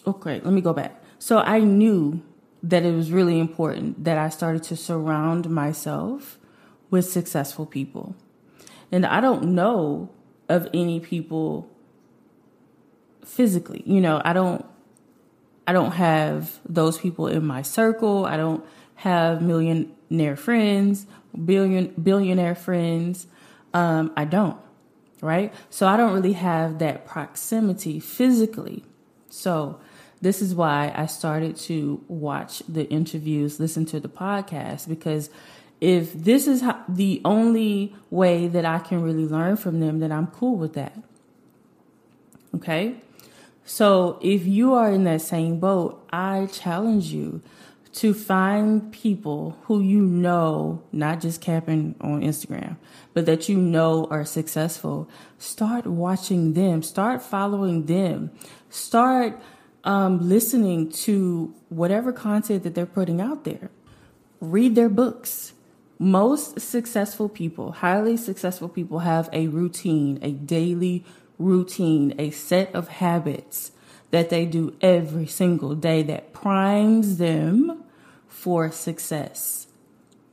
oh, 0.04 0.10
okay, 0.10 0.40
let 0.40 0.52
me 0.52 0.60
go 0.60 0.72
back. 0.72 1.00
So 1.20 1.38
I 1.38 1.60
knew 1.60 2.20
that 2.64 2.82
it 2.82 2.92
was 2.92 3.12
really 3.12 3.38
important 3.38 4.02
that 4.02 4.18
I 4.18 4.28
started 4.28 4.64
to 4.64 4.76
surround 4.76 5.48
myself 5.48 6.36
with 6.90 7.08
successful 7.08 7.64
people. 7.64 8.16
And 8.90 9.06
I 9.06 9.20
don't 9.20 9.54
know 9.54 10.10
of 10.48 10.68
any 10.74 10.98
people 10.98 11.70
physically. 13.24 13.84
You 13.86 14.00
know, 14.00 14.20
I 14.24 14.32
don't 14.32 14.66
I 15.66 15.72
don't 15.72 15.92
have 15.92 16.58
those 16.68 16.98
people 16.98 17.28
in 17.28 17.46
my 17.46 17.62
circle. 17.62 18.24
I 18.24 18.36
don't 18.36 18.64
have 18.96 19.40
millionaire 19.40 20.36
friends, 20.36 21.06
billion 21.44 21.88
billionaire 22.02 22.54
friends. 22.54 23.26
Um, 23.72 24.12
I 24.16 24.24
don't, 24.24 24.58
right? 25.20 25.54
So 25.70 25.86
I 25.86 25.96
don't 25.96 26.12
really 26.12 26.32
have 26.32 26.80
that 26.80 27.06
proximity 27.06 28.00
physically. 28.00 28.84
So 29.28 29.80
this 30.20 30.42
is 30.42 30.54
why 30.54 30.92
I 30.94 31.06
started 31.06 31.56
to 31.56 32.04
watch 32.08 32.62
the 32.68 32.88
interviews, 32.90 33.58
listen 33.58 33.86
to 33.86 34.00
the 34.00 34.08
podcast, 34.08 34.88
because 34.88 35.30
if 35.80 36.12
this 36.12 36.46
is 36.46 36.60
how, 36.60 36.84
the 36.88 37.22
only 37.24 37.94
way 38.10 38.48
that 38.48 38.66
I 38.66 38.80
can 38.80 39.02
really 39.02 39.24
learn 39.24 39.56
from 39.56 39.80
them, 39.80 40.00
then 40.00 40.12
I'm 40.12 40.26
cool 40.26 40.56
with 40.56 40.74
that. 40.74 40.94
Okay? 42.54 42.96
So 43.64 44.18
if 44.20 44.46
you 44.46 44.74
are 44.74 44.90
in 44.90 45.04
that 45.04 45.22
same 45.22 45.60
boat, 45.60 46.04
I 46.12 46.46
challenge 46.46 47.06
you 47.06 47.42
to 47.92 48.14
find 48.14 48.92
people 48.92 49.56
who 49.64 49.80
you 49.80 50.00
know, 50.00 50.82
not 50.92 51.20
just 51.20 51.40
capping 51.40 51.94
on 52.00 52.20
Instagram, 52.22 52.76
but 53.14 53.26
that 53.26 53.48
you 53.48 53.56
know 53.56 54.06
are 54.10 54.24
successful. 54.24 55.08
Start 55.38 55.86
watching 55.86 56.52
them, 56.52 56.82
start 56.82 57.20
following 57.20 57.86
them, 57.86 58.30
start 58.68 59.40
um, 59.82 60.28
listening 60.28 60.90
to 60.90 61.54
whatever 61.68 62.12
content 62.12 62.62
that 62.62 62.74
they're 62.74 62.86
putting 62.86 63.20
out 63.20 63.44
there. 63.44 63.70
Read 64.40 64.74
their 64.74 64.88
books. 64.88 65.52
Most 65.98 66.60
successful 66.60 67.28
people, 67.28 67.72
highly 67.72 68.16
successful 68.16 68.70
people, 68.70 69.00
have 69.00 69.28
a 69.34 69.48
routine, 69.48 70.18
a 70.22 70.30
daily 70.30 71.04
routine, 71.40 72.14
a 72.18 72.30
set 72.30 72.72
of 72.74 72.88
habits 72.88 73.72
that 74.10 74.30
they 74.30 74.44
do 74.46 74.76
every 74.80 75.26
single 75.26 75.74
day 75.74 76.02
that 76.02 76.32
primes 76.32 77.16
them 77.18 77.82
for 78.28 78.70
success. 78.70 79.66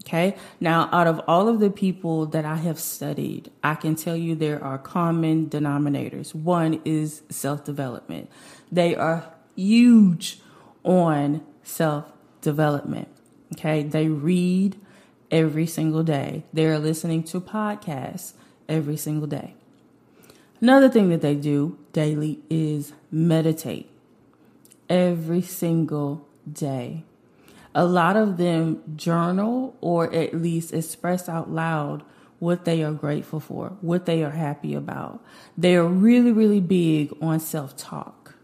Okay. 0.03 0.37
Now, 0.59 0.89
out 0.93 1.07
of 1.07 1.21
all 1.27 1.49
of 1.49 1.59
the 1.59 1.69
people 1.69 2.27
that 2.27 2.45
I 2.45 2.55
have 2.55 2.79
studied, 2.79 3.51
I 3.61 3.75
can 3.75 3.95
tell 3.95 4.15
you 4.15 4.35
there 4.35 4.63
are 4.63 4.77
common 4.77 5.49
denominators. 5.49 6.33
One 6.33 6.81
is 6.85 7.23
self 7.29 7.65
development. 7.65 8.29
They 8.71 8.95
are 8.95 9.29
huge 9.55 10.39
on 10.83 11.45
self 11.63 12.05
development. 12.41 13.09
Okay. 13.53 13.83
They 13.83 14.07
read 14.07 14.79
every 15.29 15.67
single 15.67 16.03
day. 16.03 16.43
They're 16.53 16.79
listening 16.79 17.23
to 17.23 17.41
podcasts 17.41 18.33
every 18.69 18.95
single 18.95 19.27
day. 19.27 19.56
Another 20.59 20.89
thing 20.89 21.09
that 21.09 21.21
they 21.21 21.35
do 21.35 21.77
daily 21.93 22.39
is 22.49 22.93
meditate 23.11 23.89
every 24.89 25.41
single 25.41 26.27
day. 26.51 27.03
A 27.75 27.85
lot 27.85 28.17
of 28.17 28.37
them 28.37 28.81
journal 28.95 29.75
or 29.81 30.11
at 30.13 30.33
least 30.33 30.73
express 30.73 31.29
out 31.29 31.51
loud 31.51 32.03
what 32.39 32.65
they 32.65 32.83
are 32.83 32.91
grateful 32.91 33.39
for, 33.39 33.77
what 33.81 34.05
they 34.05 34.23
are 34.23 34.31
happy 34.31 34.73
about. 34.73 35.23
They 35.57 35.75
are 35.75 35.85
really, 35.85 36.31
really 36.31 36.59
big 36.59 37.15
on 37.21 37.39
self 37.39 37.75
talk, 37.75 38.35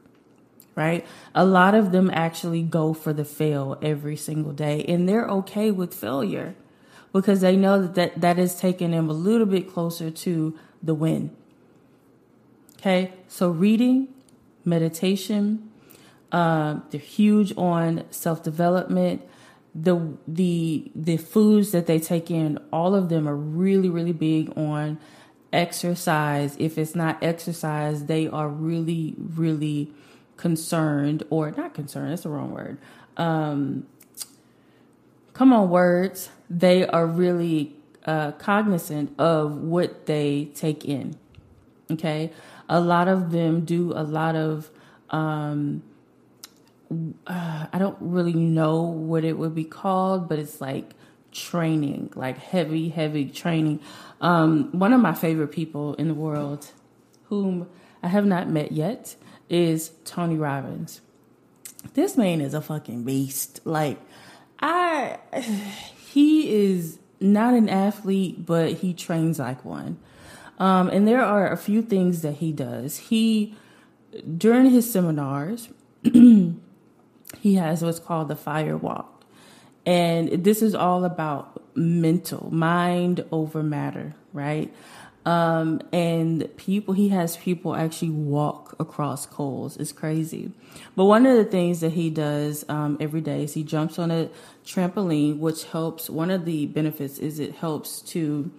right? 0.76 1.06
A 1.34 1.46
lot 1.46 1.74
of 1.74 1.92
them 1.92 2.12
actually 2.14 2.62
go 2.62 2.94
for 2.94 3.14
the 3.14 3.26
fail 3.26 3.78
every 3.82 4.16
single 4.16 4.54
day 4.54 4.84
and 4.88 5.10
they're 5.10 5.28
okay 5.28 5.72
with 5.72 5.96
failure 5.96 6.54
because 7.12 7.42
they 7.42 7.56
know 7.56 7.82
that 7.82 7.96
that, 7.96 8.22
that 8.22 8.40
is 8.40 8.56
taking 8.56 8.92
them 8.92 9.10
a 9.10 9.14
little 9.14 9.48
bit 9.48 9.72
closer 9.72 10.12
to 10.12 10.58
the 10.82 10.94
win. 10.94 11.36
Okay, 12.86 13.14
so 13.30 13.50
reading, 13.50 14.10
meditation, 14.66 15.72
uh, 16.34 16.82
they're 16.90 17.00
huge 17.00 17.54
on 17.56 18.04
self 18.12 18.44
development. 18.44 19.22
The 19.74 20.18
the 20.28 20.92
the 20.94 21.16
foods 21.16 21.72
that 21.72 21.88
they 21.88 21.98
take 21.98 22.30
in, 22.30 22.60
all 22.74 22.94
of 22.94 23.08
them 23.08 23.26
are 23.26 23.38
really 23.38 23.88
really 23.88 24.12
big 24.12 24.52
on 24.58 25.00
exercise. 25.54 26.58
If 26.60 26.78
it's 26.78 26.94
not 26.94 27.24
exercise, 27.24 28.08
they 28.08 28.28
are 28.28 28.50
really 28.50 29.16
really 29.18 29.94
concerned 30.36 31.24
or 31.30 31.52
not 31.52 31.74
concerned. 31.74 32.12
That's 32.12 32.24
the 32.24 32.30
wrong 32.32 32.52
word. 32.52 32.80
Um, 33.16 33.88
come 35.32 35.54
on, 35.54 35.70
words. 35.70 36.32
They 36.50 36.86
are 36.86 37.08
really 37.08 37.78
uh, 38.06 38.34
cognizant 38.34 39.18
of 39.18 39.56
what 39.56 40.06
they 40.06 40.52
take 40.54 40.84
in. 40.84 41.16
Okay 41.90 42.34
a 42.70 42.80
lot 42.80 43.08
of 43.08 43.32
them 43.32 43.66
do 43.66 43.92
a 43.94 44.04
lot 44.04 44.36
of 44.36 44.70
um, 45.10 45.84
uh, 47.28 47.68
I 47.72 47.80
don't 47.80 47.98
really 48.00 48.34
know 48.34 48.82
what 48.82 49.24
it 49.24 49.38
would 49.38 49.56
be 49.56 49.64
called, 49.64 50.28
but 50.28 50.40
it's 50.40 50.62
like 50.62 50.92
training, 51.32 52.12
like 52.16 52.38
heavy, 52.38 52.90
heavy 52.90 53.26
training. 53.26 53.80
Um, 54.22 54.70
one 54.72 54.94
of 54.94 55.02
my 55.02 55.14
favorite 55.14 55.50
people 55.50 55.96
in 55.96 56.08
the 56.08 56.14
world, 56.14 56.72
whom 57.26 57.68
I 58.02 58.08
have 58.08 58.26
not 58.26 58.50
met 58.50 58.72
yet, 58.72 59.16
is 59.50 59.92
Tony 60.06 60.36
Robbins. 60.36 61.02
This 61.94 62.18
man 62.18 62.42
is 62.42 62.54
a 62.54 62.62
fucking 62.62 63.04
beast. 63.04 63.60
Like, 63.66 64.00
I, 64.60 65.20
he 66.12 66.72
is 66.72 67.00
not 67.20 67.54
an 67.54 67.70
athlete, 67.70 68.46
but 68.46 68.74
he 68.74 68.94
trains 68.94 69.40
like 69.40 69.64
one. 69.66 69.98
Um, 70.60 70.90
and 70.90 71.08
there 71.08 71.24
are 71.24 71.52
a 71.52 71.58
few 71.58 71.82
things 71.82 72.22
that 72.22 72.36
he 72.36 72.52
does. 72.52 72.98
He, 72.98 73.56
during 74.38 74.70
his 74.70 74.92
seminars, 74.92 75.70
he 76.04 77.56
has 77.56 77.84
what's 77.84 78.00
called 78.00 78.28
the 78.28 78.36
fire 78.36 78.78
walk. 78.78 79.24
And 79.86 80.44
this 80.44 80.62
is 80.62 80.76
all 80.76 81.04
about 81.04 81.62
mental, 81.76 82.54
mind 82.54 83.26
over 83.32 83.64
matter, 83.64 84.16
right? 84.32 84.74
Um, 85.26 85.82
and 85.94 86.50
people, 86.58 86.94
he 86.94 87.10
has 87.10 87.38
people 87.38 87.76
actually 87.76 88.10
walk 88.10 88.76
across 88.80 89.26
coals. 89.26 89.78
It's 89.78 89.92
crazy. 89.92 90.52
But 90.96 91.06
one 91.06 91.26
of 91.26 91.38
the 91.38 91.46
things 91.46 91.80
that 91.80 91.94
he 91.94 92.10
does 92.10 92.66
um, 92.68 92.98
every 93.00 93.22
day 93.22 93.44
is 93.44 93.54
he 93.54 93.64
jumps 93.64 93.98
on 93.98 94.12
a 94.12 94.30
trampoline, 94.66 95.40
which 95.40 95.64
helps. 95.66 96.10
One 96.10 96.30
of 96.30 96.46
the 96.46 96.66
benefits 96.66 97.20
is 97.20 97.40
it 97.40 97.56
helps 97.56 98.02
to 98.12 98.52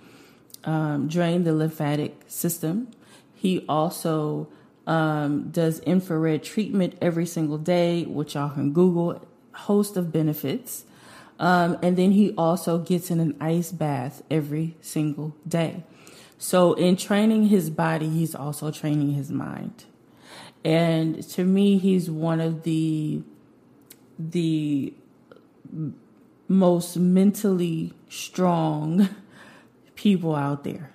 um, 0.64 1.09
drain 1.09 1.44
the 1.44 1.52
lymphatic 1.52 2.23
system. 2.26 2.88
He 3.35 3.64
also 3.68 4.49
um, 4.87 5.50
does 5.50 5.80
infrared 5.80 6.42
treatment 6.42 6.97
every 7.00 7.26
single 7.26 7.59
day, 7.59 8.04
which 8.04 8.35
y'all 8.35 8.50
can 8.50 8.73
Google. 8.73 9.26
Host 9.52 9.97
of 9.97 10.11
benefits. 10.11 10.85
Um, 11.38 11.78
and 11.83 11.97
then 11.97 12.12
he 12.12 12.33
also 12.37 12.78
gets 12.78 13.11
in 13.11 13.21
an 13.21 13.37
ice 13.40 13.71
bath 13.73 14.23
every 14.30 14.76
single 14.80 15.37
day. 15.47 15.85
So, 16.38 16.75
in 16.75 16.97
training 16.97 17.49
his 17.49 17.71
body, 17.71 18.09
he's 18.09 18.35
also 18.35 18.71
training 18.71 19.14
his 19.14 19.30
mind. 19.30 19.85
And 20.64 21.23
to 21.30 21.44
me, 21.44 21.78
he's 21.78 22.11
one 22.11 22.40
of 22.40 22.62
the 22.62 23.23
the 24.18 24.94
most 26.49 26.97
mentally 26.97 27.92
strong 28.09 29.09
people 30.04 30.37
out 30.37 30.64
there. 30.64 30.90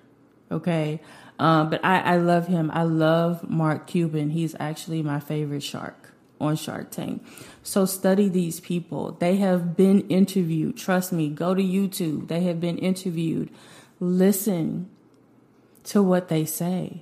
Okay. 0.51 1.01
Um, 1.39 1.71
but 1.71 1.83
I, 1.83 1.99
I 1.99 2.17
love 2.17 2.45
him. 2.45 2.69
I 2.71 2.83
love 2.83 3.49
Mark 3.49 3.87
Cuban. 3.87 4.29
He's 4.29 4.55
actually 4.59 5.01
my 5.01 5.19
favorite 5.19 5.63
shark 5.63 6.13
on 6.39 6.55
Shark 6.55 6.91
Tank. 6.91 7.25
So 7.63 7.85
study 7.85 8.29
these 8.29 8.59
people. 8.59 9.13
They 9.13 9.37
have 9.37 9.75
been 9.75 10.01
interviewed. 10.09 10.77
Trust 10.77 11.11
me, 11.11 11.27
go 11.27 11.55
to 11.55 11.61
YouTube. 11.61 12.27
They 12.27 12.41
have 12.41 12.61
been 12.61 12.77
interviewed. 12.77 13.49
Listen 13.99 14.91
to 15.85 16.03
what 16.03 16.27
they 16.27 16.45
say. 16.45 17.01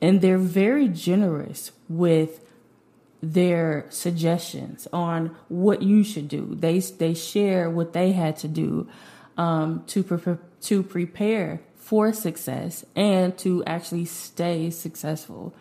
And 0.00 0.20
they're 0.20 0.38
very 0.38 0.86
generous 0.86 1.72
with 1.88 2.44
their 3.20 3.86
suggestions 3.88 4.86
on 4.92 5.34
what 5.48 5.82
you 5.82 6.04
should 6.04 6.28
do. 6.28 6.54
They 6.54 6.78
they 6.78 7.14
share 7.14 7.68
what 7.68 7.94
they 7.94 8.12
had 8.12 8.36
to 8.38 8.48
do 8.48 8.86
um, 9.36 9.84
to 9.88 10.02
pre- 10.02 10.36
to 10.62 10.82
prepare 10.82 11.60
for 11.76 12.12
success 12.12 12.84
and 12.96 13.36
to 13.38 13.62
actually 13.64 14.04
stay 14.04 14.70
successful. 14.70 15.54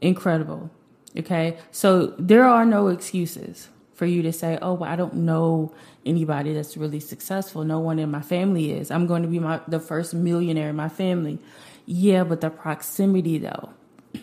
Incredible. 0.00 0.70
Okay, 1.16 1.58
so 1.70 2.14
there 2.18 2.44
are 2.44 2.64
no 2.64 2.88
excuses 2.88 3.68
for 3.94 4.06
you 4.06 4.22
to 4.22 4.32
say, 4.32 4.58
"Oh, 4.60 4.74
well, 4.74 4.90
I 4.90 4.96
don't 4.96 5.14
know 5.14 5.72
anybody 6.04 6.54
that's 6.54 6.76
really 6.76 7.00
successful. 7.00 7.64
No 7.64 7.78
one 7.78 7.98
in 7.98 8.10
my 8.10 8.22
family 8.22 8.72
is. 8.72 8.90
I'm 8.90 9.06
going 9.06 9.22
to 9.22 9.28
be 9.28 9.38
my 9.38 9.60
the 9.68 9.78
first 9.78 10.14
millionaire 10.14 10.70
in 10.70 10.76
my 10.76 10.88
family." 10.88 11.38
Yeah, 11.86 12.24
but 12.24 12.40
the 12.40 12.50
proximity 12.50 13.38
though. 13.38 13.70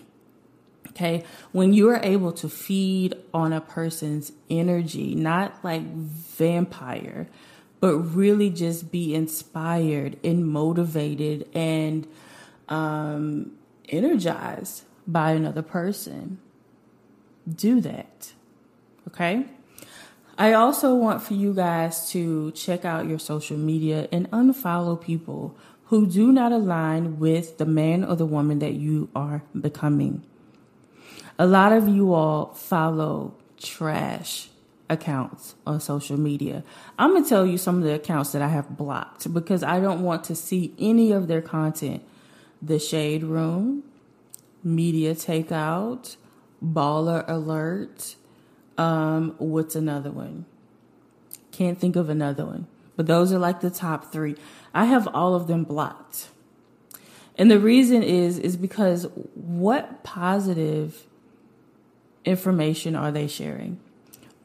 Okay, 0.90 1.24
when 1.54 1.72
you 1.72 1.88
are 1.90 2.02
able 2.04 2.34
to 2.34 2.50
feed 2.50 3.16
on 3.34 3.54
a 3.54 3.62
person's 3.62 4.34
energy, 4.50 5.16
not 5.16 5.64
like 5.64 5.84
vampire, 5.84 7.30
but 7.80 7.98
really 7.98 8.50
just 8.50 8.92
be 8.92 9.16
inspired 9.16 10.18
and 10.24 10.48
motivated 10.48 11.48
and 11.54 12.08
um, 12.68 13.52
energized 13.88 14.84
by 15.08 15.32
another 15.32 15.62
person, 15.62 16.40
do 17.50 17.82
that. 17.82 18.34
Okay? 19.08 19.46
I 20.38 20.54
also 20.54 20.96
want 20.96 21.22
for 21.22 21.34
you 21.34 21.54
guys 21.54 22.10
to 22.12 22.52
check 22.52 22.86
out 22.86 23.08
your 23.08 23.20
social 23.20 23.58
media 23.58 24.08
and 24.12 24.30
unfollow 24.32 25.00
people 25.00 25.58
who 25.86 26.06
do 26.06 26.32
not 26.32 26.52
align 26.52 27.20
with 27.20 27.58
the 27.58 27.66
man 27.66 28.04
or 28.04 28.16
the 28.16 28.26
woman 28.26 28.60
that 28.60 28.74
you 28.74 29.10
are 29.16 29.44
becoming. 29.60 30.24
A 31.38 31.48
lot 31.48 31.72
of 31.72 31.88
you 31.88 32.14
all 32.14 32.54
follow 32.54 33.34
trash 33.58 34.50
accounts 34.90 35.56
on 35.66 35.80
social 35.80 36.20
media. 36.20 36.64
I'm 36.98 37.12
going 37.12 37.24
to 37.24 37.30
tell 37.30 37.46
you 37.46 37.58
some 37.58 37.78
of 37.78 37.84
the 37.84 37.94
accounts 37.94 38.32
that 38.32 38.42
I 38.42 38.48
have 38.48 38.76
blocked 38.76 39.32
because 39.34 39.64
I 39.64 39.80
don't 39.80 40.02
want 40.02 40.24
to 40.26 40.36
see 40.36 40.74
any 40.80 41.12
of 41.12 41.28
their 41.28 41.42
content. 41.42 42.04
The 42.62 42.80
Shade 42.80 43.24
Room, 43.24 43.84
Media 44.64 45.16
Takeout, 45.16 46.18
Baller 46.64 47.24
Alert. 47.28 48.16
Um, 48.78 49.36
what's 49.38 49.76
another 49.76 50.12
one? 50.12 50.46
Can't 51.52 51.80
think 51.80 51.96
of 51.96 52.10
another 52.10 52.46
one. 52.46 52.68
But 52.96 53.08
those 53.08 53.32
are 53.32 53.40
like 53.40 53.62
the 53.62 53.70
top 53.70 54.12
three. 54.12 54.36
I 54.74 54.86
have 54.86 55.08
all 55.14 55.36
of 55.36 55.48
them 55.48 55.64
blocked. 55.64 56.30
And 57.38 57.50
the 57.50 57.60
reason 57.60 58.04
is 58.04 58.38
is 58.38 58.58
because 58.58 59.08
what 59.34 60.04
positive 60.04 61.06
information 62.26 62.96
are 62.96 63.12
they 63.12 63.28
sharing? 63.28 63.80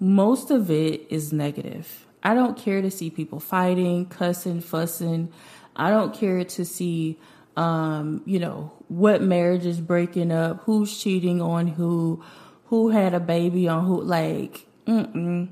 Most 0.04 0.50
of 0.50 0.70
it 0.70 1.06
is 1.10 1.32
negative. 1.32 2.06
I 2.22 2.34
don't 2.34 2.56
care 2.56 2.82
to 2.82 2.90
see 2.90 3.10
people 3.10 3.40
fighting, 3.40 4.06
cussing, 4.06 4.60
fussing. 4.60 5.32
I 5.74 5.90
don't 5.90 6.14
care 6.14 6.44
to 6.44 6.64
see 6.64 7.18
um, 7.56 8.22
you 8.26 8.38
know, 8.38 8.72
what 8.88 9.22
marriage 9.22 9.64
is 9.64 9.80
breaking 9.80 10.32
up, 10.32 10.62
who's 10.64 10.98
cheating 11.00 11.40
on 11.40 11.68
who, 11.68 12.22
who 12.66 12.90
had 12.90 13.14
a 13.14 13.20
baby 13.20 13.68
on 13.68 13.86
who 13.86 14.02
like 14.02 14.66
mm-mm. 14.86 15.48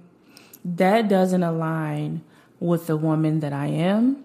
that 0.65 1.09
doesn't 1.09 1.43
align 1.45 2.23
with 2.59 2.89
the 2.89 2.97
woman 2.97 3.41
that 3.41 3.53
I 3.53 3.67
am 3.69 4.25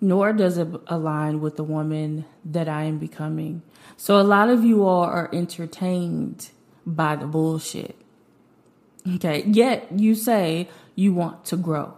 nor 0.00 0.32
does 0.32 0.58
it 0.58 0.68
align 0.86 1.40
with 1.40 1.56
the 1.56 1.64
woman 1.64 2.24
that 2.44 2.68
I 2.68 2.84
am 2.84 2.98
becoming. 2.98 3.62
So 3.96 4.20
a 4.20 4.22
lot 4.22 4.48
of 4.48 4.64
you 4.64 4.84
all 4.84 5.02
are 5.02 5.30
entertained 5.32 6.50
by 6.84 7.16
the 7.16 7.26
bullshit. 7.26 7.96
Okay. 9.14 9.44
Yet 9.46 9.88
you 9.98 10.14
say 10.14 10.68
you 10.94 11.12
want 11.12 11.44
to 11.46 11.56
grow. 11.56 11.94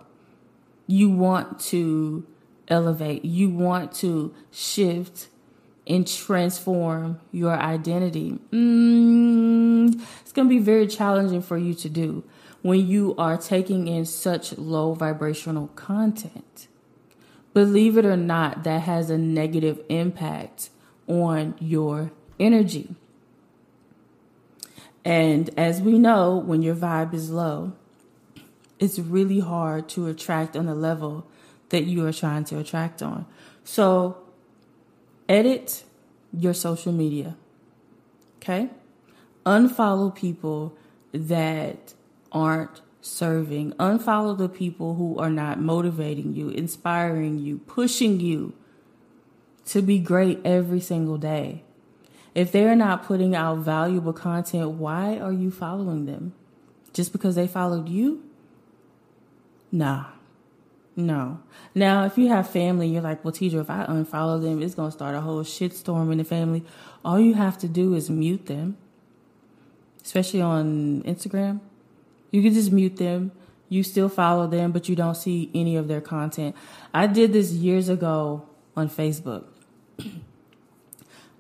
You 0.87 1.11
want 1.11 1.61
to 1.61 2.27
elevate. 2.69 3.25
You 3.25 3.51
want 3.51 3.93
to 3.95 4.35
shift 4.51 5.29
and 5.87 6.07
transform 6.07 7.21
your 7.33 7.55
identity. 7.55 8.39
Mm, 8.53 10.01
it's 10.21 10.33
going 10.33 10.49
to 10.49 10.55
be 10.55 10.59
very 10.59 10.87
challenging 10.87 11.41
for 11.41 11.57
you 11.57 11.73
to 11.75 11.89
do 11.89 12.25
when 12.61 12.87
you 12.87 13.15
are 13.17 13.37
taking 13.39 13.87
in 13.87 14.05
such 14.05 14.57
low 14.59 14.93
vibrational 14.93 15.69
content 15.69 16.69
believe 17.59 17.97
it 17.97 18.05
or 18.05 18.17
not, 18.17 18.63
that 18.63 18.83
has 18.83 19.11
a 19.11 19.19
negative 19.19 19.81
impact 19.89 20.71
on 21.09 21.55
your 21.59 22.13
energy. 22.39 22.95
And 25.09 25.49
as 25.57 25.81
we 25.81 25.99
know, 25.99 26.37
when 26.37 26.61
your 26.61 26.75
vibe 26.75 27.15
is 27.15 27.31
low, 27.31 27.73
it's 28.79 28.99
really 28.99 29.41
hard 29.41 29.89
to 29.91 30.07
attract 30.07 30.55
on 30.55 30.67
the 30.67 30.75
level 30.75 31.27
that 31.71 31.85
you 31.85 32.05
are 32.05 32.13
trying 32.13 32.45
to 32.45 32.59
attract 32.59 33.03
on. 33.03 33.25
So, 33.65 34.19
edit 35.27 35.85
your 36.31 36.53
social 36.53 36.93
media. 36.93 37.37
Okay? 38.37 38.69
Unfollow 39.47 40.15
people 40.15 40.77
that 41.13 41.95
aren't 42.31 42.83
serving. 43.01 43.73
Unfollow 43.81 44.37
the 44.37 44.51
people 44.51 44.97
who 44.97 45.19
are 45.19 45.31
not 45.31 45.59
motivating 45.59 46.35
you, 46.35 46.51
inspiring 46.51 47.39
you, 47.39 47.61
pushing 47.61 48.21
you 48.21 48.53
to 49.65 49.81
be 49.81 49.99
great 49.99 50.39
every 50.45 50.81
single 50.81 51.17
day. 51.17 51.63
If 52.39 52.53
they're 52.53 52.77
not 52.77 53.03
putting 53.05 53.35
out 53.35 53.59
valuable 53.59 54.13
content, 54.13 54.71
why 54.71 55.19
are 55.19 55.33
you 55.33 55.51
following 55.51 56.07
them? 56.07 56.35
Just 56.93 57.11
because 57.11 57.35
they 57.35 57.49
followed 57.49 57.89
you? 57.89 58.23
Nah. 59.73 60.05
No. 60.95 61.41
Now, 61.75 62.05
if 62.05 62.17
you 62.17 62.29
have 62.29 62.49
family, 62.49 62.87
you're 62.87 63.03
like, 63.03 63.25
well, 63.25 63.33
Tidra, 63.33 63.63
if 63.63 63.71
I 63.71 63.87
unfollow 63.87 64.41
them, 64.41 64.63
it's 64.63 64.77
going 64.77 64.91
to 64.91 64.97
start 64.97 65.17
a 65.17 65.21
whole 65.21 65.43
shitstorm 65.43 66.13
in 66.13 66.19
the 66.19 66.25
family. 66.25 66.63
All 67.05 67.19
you 67.19 67.35
have 67.35 67.59
to 67.59 67.67
do 67.67 67.95
is 67.95 68.09
mute 68.09 68.47
them, 68.47 68.77
especially 70.05 70.41
on 70.41 71.03
Instagram. 71.03 71.59
You 72.31 72.43
can 72.43 72.55
just 72.55 72.71
mute 72.71 72.99
them 72.99 73.33
you 73.69 73.83
still 73.83 74.09
follow 74.09 74.47
them, 74.47 74.73
but 74.73 74.89
you 74.89 74.97
don't 74.97 75.15
see 75.15 75.51
any 75.55 75.77
of 75.77 75.89
their 75.89 76.01
content. 76.01 76.57
I 76.95 77.07
did 77.07 77.33
this 77.33 77.53
years 77.53 77.89
ago 77.89 78.49
on 78.77 78.89
Facebook. 78.89 79.45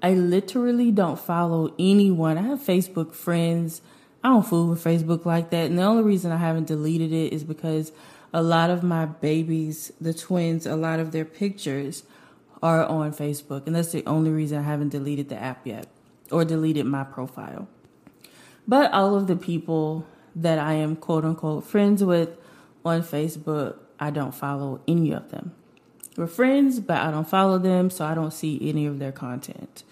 I 0.03 0.13
literally 0.13 0.93
don't 0.93 1.19
follow 1.19 1.75
anyone. 1.79 2.39
I 2.39 2.43
have 2.43 2.61
Facebook 2.61 3.15
friends. 3.15 3.83
I 4.23 4.29
don't 4.29 4.47
fool 4.47 4.69
with 4.69 4.83
Facebook 4.83 5.25
like 5.25 5.51
that. 5.51 5.67
And 5.67 5.79
the 5.79 5.83
only 5.83 6.03
reason 6.03 6.31
I 6.31 6.37
haven't 6.37 6.67
deleted 6.67 7.13
it 7.13 7.33
is 7.33 7.45
because 7.45 7.93
a 8.33 8.43
lot 8.43 8.71
of 8.71 8.83
my 8.83 9.07
babies, 9.07 9.93
the 10.01 10.15
twins, 10.15 10.67
a 10.67 10.77
lot 10.77 11.01
of 11.01 11.13
their 11.13 11.25
pictures 11.25 12.05
are 12.63 12.85
on 12.85 13.13
Facebook. 13.13 13.67
And 13.67 13.75
that's 13.75 13.93
the 13.93 14.05
only 14.07 14.31
reason 14.31 14.59
I 14.59 14.63
haven't 14.63 14.91
deleted 14.91 15.29
the 15.29 15.41
app 15.41 15.67
yet 15.67 15.87
or 16.31 16.45
deleted 16.45 16.87
my 16.87 17.05
profile. 17.05 17.69
But 18.67 18.93
all 18.93 19.17
of 19.17 19.27
the 19.27 19.37
people 19.37 20.07
that 20.37 20.59
I 20.59 20.75
am 20.75 20.95
quote 20.95 21.25
unquote 21.25 21.65
friends 21.65 22.05
with 22.05 22.37
on 22.85 23.03
Facebook, 23.03 23.77
I 23.99 24.11
don't 24.11 24.35
follow 24.35 24.81
any 24.87 25.11
of 25.13 25.31
them. 25.31 25.55
We're 26.17 26.27
friends, 26.27 26.81
but 26.81 26.99
I 26.99 27.11
don't 27.11 27.29
follow 27.29 27.59
them, 27.59 27.91
so 27.91 28.05
I 28.05 28.15
don't 28.15 28.33
see 28.33 28.59
any 28.69 28.87
of 28.87 28.99
their 28.99 29.13
content. 29.13 29.85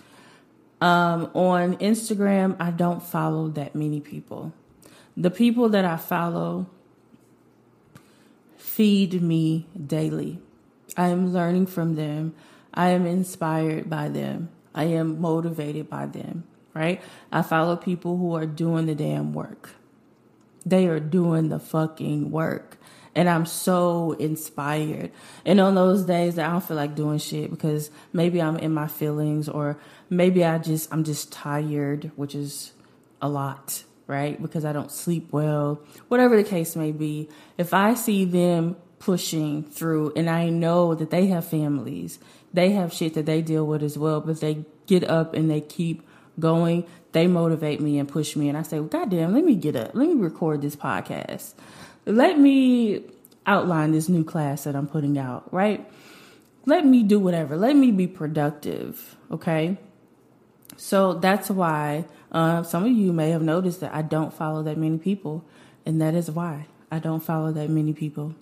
Um, 0.80 1.30
on 1.34 1.76
Instagram, 1.76 2.56
I 2.60 2.70
don't 2.70 3.02
follow 3.02 3.48
that 3.48 3.74
many 3.74 4.00
people. 4.00 4.52
The 5.16 5.30
people 5.30 5.70
that 5.70 5.84
I 5.84 5.96
follow 5.96 6.66
feed 8.56 9.22
me 9.22 9.66
daily. 9.86 10.38
I 10.96 11.08
am 11.08 11.32
learning 11.32 11.66
from 11.66 11.94
them. 11.94 12.34
I 12.74 12.90
am 12.90 13.06
inspired 13.06 13.88
by 13.88 14.08
them. 14.08 14.50
I 14.74 14.84
am 14.84 15.18
motivated 15.18 15.88
by 15.88 16.06
them, 16.06 16.44
right? 16.74 17.00
I 17.32 17.40
follow 17.40 17.76
people 17.76 18.18
who 18.18 18.34
are 18.34 18.44
doing 18.44 18.84
the 18.84 18.94
damn 18.94 19.32
work. 19.32 19.70
They 20.66 20.88
are 20.88 21.00
doing 21.00 21.48
the 21.48 21.60
fucking 21.60 22.30
work. 22.30 22.76
And 23.14 23.30
I'm 23.30 23.46
so 23.46 24.12
inspired. 24.12 25.10
And 25.46 25.58
on 25.58 25.74
those 25.74 26.04
days 26.04 26.34
that 26.34 26.46
I 26.46 26.52
don't 26.52 26.62
feel 26.62 26.76
like 26.76 26.94
doing 26.94 27.18
shit 27.18 27.50
because 27.50 27.90
maybe 28.12 28.42
I'm 28.42 28.58
in 28.58 28.74
my 28.74 28.88
feelings 28.88 29.48
or 29.48 29.78
maybe 30.10 30.44
I 30.44 30.58
just, 30.58 30.92
I'm 30.92 31.04
just 31.04 31.32
tired, 31.32 32.10
which 32.16 32.34
is 32.34 32.72
a 33.22 33.28
lot, 33.28 33.84
right? 34.06 34.40
Because 34.40 34.66
I 34.66 34.74
don't 34.74 34.90
sleep 34.90 35.32
well, 35.32 35.80
whatever 36.08 36.36
the 36.36 36.44
case 36.44 36.76
may 36.76 36.92
be. 36.92 37.30
If 37.56 37.72
I 37.72 37.94
see 37.94 38.26
them 38.26 38.76
pushing 38.98 39.62
through 39.62 40.12
and 40.14 40.28
I 40.28 40.50
know 40.50 40.94
that 40.94 41.08
they 41.08 41.28
have 41.28 41.46
families, 41.46 42.18
they 42.52 42.72
have 42.72 42.92
shit 42.92 43.14
that 43.14 43.24
they 43.24 43.40
deal 43.40 43.66
with 43.66 43.82
as 43.82 43.96
well, 43.96 44.20
but 44.20 44.40
they 44.40 44.66
get 44.86 45.08
up 45.08 45.32
and 45.32 45.50
they 45.50 45.60
keep 45.60 46.05
going. 46.38 46.86
They 47.12 47.26
motivate 47.26 47.80
me 47.80 47.98
and 47.98 48.08
push 48.08 48.36
me. 48.36 48.48
And 48.48 48.58
I 48.58 48.62
say, 48.62 48.78
well, 48.78 48.88
goddamn, 48.88 49.32
let 49.34 49.44
me 49.44 49.54
get 49.54 49.76
up. 49.76 49.92
Let 49.94 50.08
me 50.08 50.14
record 50.14 50.62
this 50.62 50.76
podcast 50.76 51.54
let 52.06 52.38
me 52.38 53.04
outline 53.44 53.92
this 53.92 54.08
new 54.08 54.24
class 54.24 54.64
that 54.64 54.74
I'm 54.74 54.86
putting 54.86 55.18
out, 55.18 55.52
right? 55.52 55.86
Let 56.64 56.86
me 56.86 57.02
do 57.02 57.18
whatever. 57.18 57.56
Let 57.56 57.76
me 57.76 57.90
be 57.90 58.06
productive, 58.06 59.16
okay? 59.30 59.76
So 60.76 61.14
that's 61.14 61.50
why 61.50 62.06
uh, 62.32 62.62
some 62.62 62.84
of 62.84 62.92
you 62.92 63.12
may 63.12 63.30
have 63.30 63.42
noticed 63.42 63.80
that 63.80 63.94
I 63.94 64.02
don't 64.02 64.32
follow 64.32 64.62
that 64.62 64.78
many 64.78 64.98
people, 64.98 65.44
and 65.84 66.00
that 66.00 66.14
is 66.14 66.30
why 66.30 66.66
I 66.90 66.98
don't 66.98 67.22
follow 67.22 67.52
that 67.52 67.68
many 67.68 67.92
people 67.92 68.34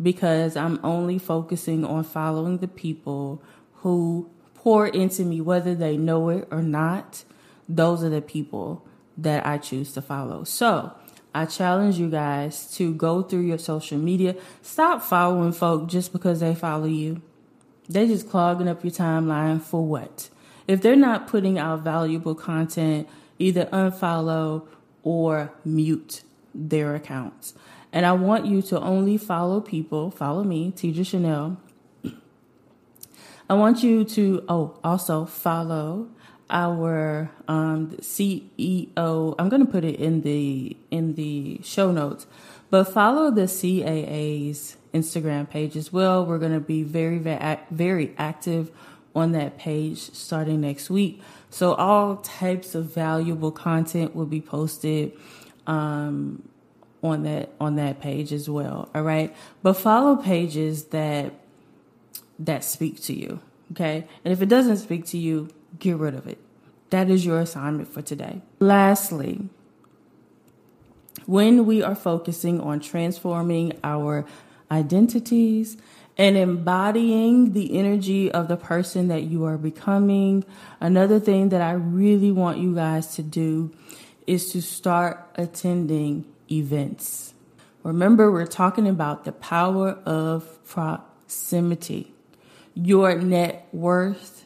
because 0.00 0.56
I'm 0.56 0.78
only 0.84 1.18
focusing 1.18 1.82
on 1.84 2.04
following 2.04 2.58
the 2.58 2.68
people 2.68 3.42
who 3.76 4.28
pour 4.66 4.88
into 4.88 5.22
me, 5.22 5.40
whether 5.40 5.76
they 5.76 5.96
know 5.96 6.28
it 6.28 6.48
or 6.50 6.60
not. 6.60 7.22
Those 7.68 8.02
are 8.02 8.08
the 8.08 8.20
people 8.20 8.84
that 9.16 9.46
I 9.46 9.58
choose 9.58 9.92
to 9.92 10.02
follow. 10.02 10.42
So, 10.42 10.92
I 11.32 11.44
challenge 11.44 12.00
you 12.00 12.10
guys 12.10 12.68
to 12.72 12.92
go 12.92 13.22
through 13.22 13.42
your 13.42 13.58
social 13.58 13.96
media. 13.96 14.34
Stop 14.62 15.04
following 15.04 15.52
folk 15.52 15.86
just 15.86 16.12
because 16.12 16.40
they 16.40 16.52
follow 16.52 16.86
you. 16.86 17.22
They're 17.88 18.08
just 18.08 18.28
clogging 18.28 18.66
up 18.66 18.82
your 18.82 18.90
timeline 18.90 19.62
for 19.62 19.86
what? 19.86 20.30
If 20.66 20.82
they're 20.82 20.96
not 20.96 21.28
putting 21.28 21.60
out 21.60 21.84
valuable 21.84 22.34
content, 22.34 23.08
either 23.38 23.66
unfollow 23.66 24.66
or 25.04 25.52
mute 25.64 26.22
their 26.52 26.96
accounts. 26.96 27.54
And 27.92 28.04
I 28.04 28.14
want 28.14 28.46
you 28.46 28.62
to 28.62 28.80
only 28.80 29.16
follow 29.16 29.60
people, 29.60 30.10
follow 30.10 30.42
me, 30.42 30.72
Tidra 30.72 31.06
Chanel. 31.06 31.56
I 33.48 33.54
want 33.54 33.82
you 33.82 34.04
to, 34.04 34.44
oh, 34.48 34.78
also 34.82 35.24
follow 35.24 36.08
our 36.50 37.30
um, 37.48 37.90
CEO. 38.00 39.34
I'm 39.38 39.48
going 39.48 39.64
to 39.64 39.70
put 39.70 39.84
it 39.84 39.96
in 39.96 40.22
the 40.22 40.76
in 40.90 41.14
the 41.14 41.60
show 41.62 41.90
notes, 41.92 42.26
but 42.70 42.84
follow 42.84 43.30
the 43.30 43.42
CAA's 43.42 44.76
Instagram 44.92 45.48
page 45.48 45.76
as 45.76 45.92
well. 45.92 46.24
We're 46.24 46.38
going 46.38 46.54
to 46.54 46.60
be 46.60 46.82
very 46.82 47.18
very 47.18 47.58
very 47.70 48.14
active 48.18 48.70
on 49.14 49.32
that 49.32 49.58
page 49.58 49.98
starting 50.12 50.60
next 50.60 50.90
week. 50.90 51.22
So 51.50 51.74
all 51.74 52.16
types 52.16 52.74
of 52.74 52.92
valuable 52.92 53.50
content 53.50 54.14
will 54.14 54.26
be 54.26 54.40
posted 54.40 55.12
um, 55.66 56.48
on 57.02 57.22
that 57.24 57.50
on 57.60 57.76
that 57.76 58.00
page 58.00 58.32
as 58.32 58.48
well. 58.48 58.88
All 58.94 59.02
right, 59.02 59.34
but 59.62 59.74
follow 59.74 60.16
pages 60.16 60.86
that 60.86 61.32
that 62.38 62.64
speak 62.64 63.00
to 63.02 63.14
you. 63.14 63.40
Okay, 63.72 64.06
and 64.24 64.32
if 64.32 64.40
it 64.42 64.48
doesn't 64.48 64.76
speak 64.76 65.06
to 65.06 65.18
you, 65.18 65.48
get 65.78 65.96
rid 65.96 66.14
of 66.14 66.26
it. 66.26 66.38
That 66.90 67.10
is 67.10 67.26
your 67.26 67.40
assignment 67.40 67.88
for 67.88 68.00
today. 68.00 68.42
Lastly, 68.60 69.48
when 71.26 71.66
we 71.66 71.82
are 71.82 71.96
focusing 71.96 72.60
on 72.60 72.78
transforming 72.78 73.72
our 73.82 74.24
identities 74.70 75.76
and 76.16 76.36
embodying 76.36 77.52
the 77.52 77.76
energy 77.76 78.30
of 78.30 78.48
the 78.48 78.56
person 78.56 79.08
that 79.08 79.24
you 79.24 79.44
are 79.44 79.58
becoming, 79.58 80.44
another 80.80 81.18
thing 81.18 81.48
that 81.48 81.60
I 81.60 81.72
really 81.72 82.30
want 82.30 82.58
you 82.58 82.74
guys 82.74 83.14
to 83.16 83.22
do 83.22 83.72
is 84.26 84.52
to 84.52 84.62
start 84.62 85.28
attending 85.34 86.24
events. 86.50 87.34
Remember, 87.82 88.30
we're 88.30 88.46
talking 88.46 88.88
about 88.88 89.24
the 89.24 89.32
power 89.32 89.98
of 90.04 90.64
proximity. 90.64 92.12
Your 92.78 93.16
net 93.16 93.66
worth 93.72 94.44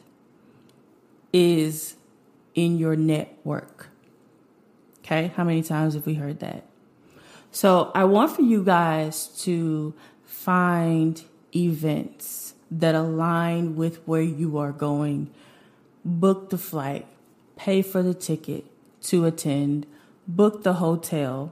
is 1.33 1.95
in 2.55 2.77
your 2.77 2.95
network. 2.95 3.89
Okay, 4.99 5.33
how 5.35 5.43
many 5.43 5.61
times 5.61 5.95
have 5.95 6.05
we 6.05 6.13
heard 6.13 6.39
that? 6.39 6.65
So 7.51 7.91
I 7.93 8.05
want 8.05 8.33
for 8.33 8.41
you 8.41 8.63
guys 8.63 9.27
to 9.43 9.93
find 10.23 11.21
events 11.53 12.53
that 12.71 12.95
align 12.95 13.75
with 13.75 13.97
where 14.07 14.21
you 14.21 14.57
are 14.57 14.71
going. 14.71 15.29
Book 16.05 16.51
the 16.51 16.57
flight, 16.57 17.05
pay 17.57 17.81
for 17.81 18.01
the 18.01 18.13
ticket 18.13 18.63
to 19.01 19.25
attend, 19.25 19.85
book 20.25 20.63
the 20.63 20.75
hotel. 20.75 21.51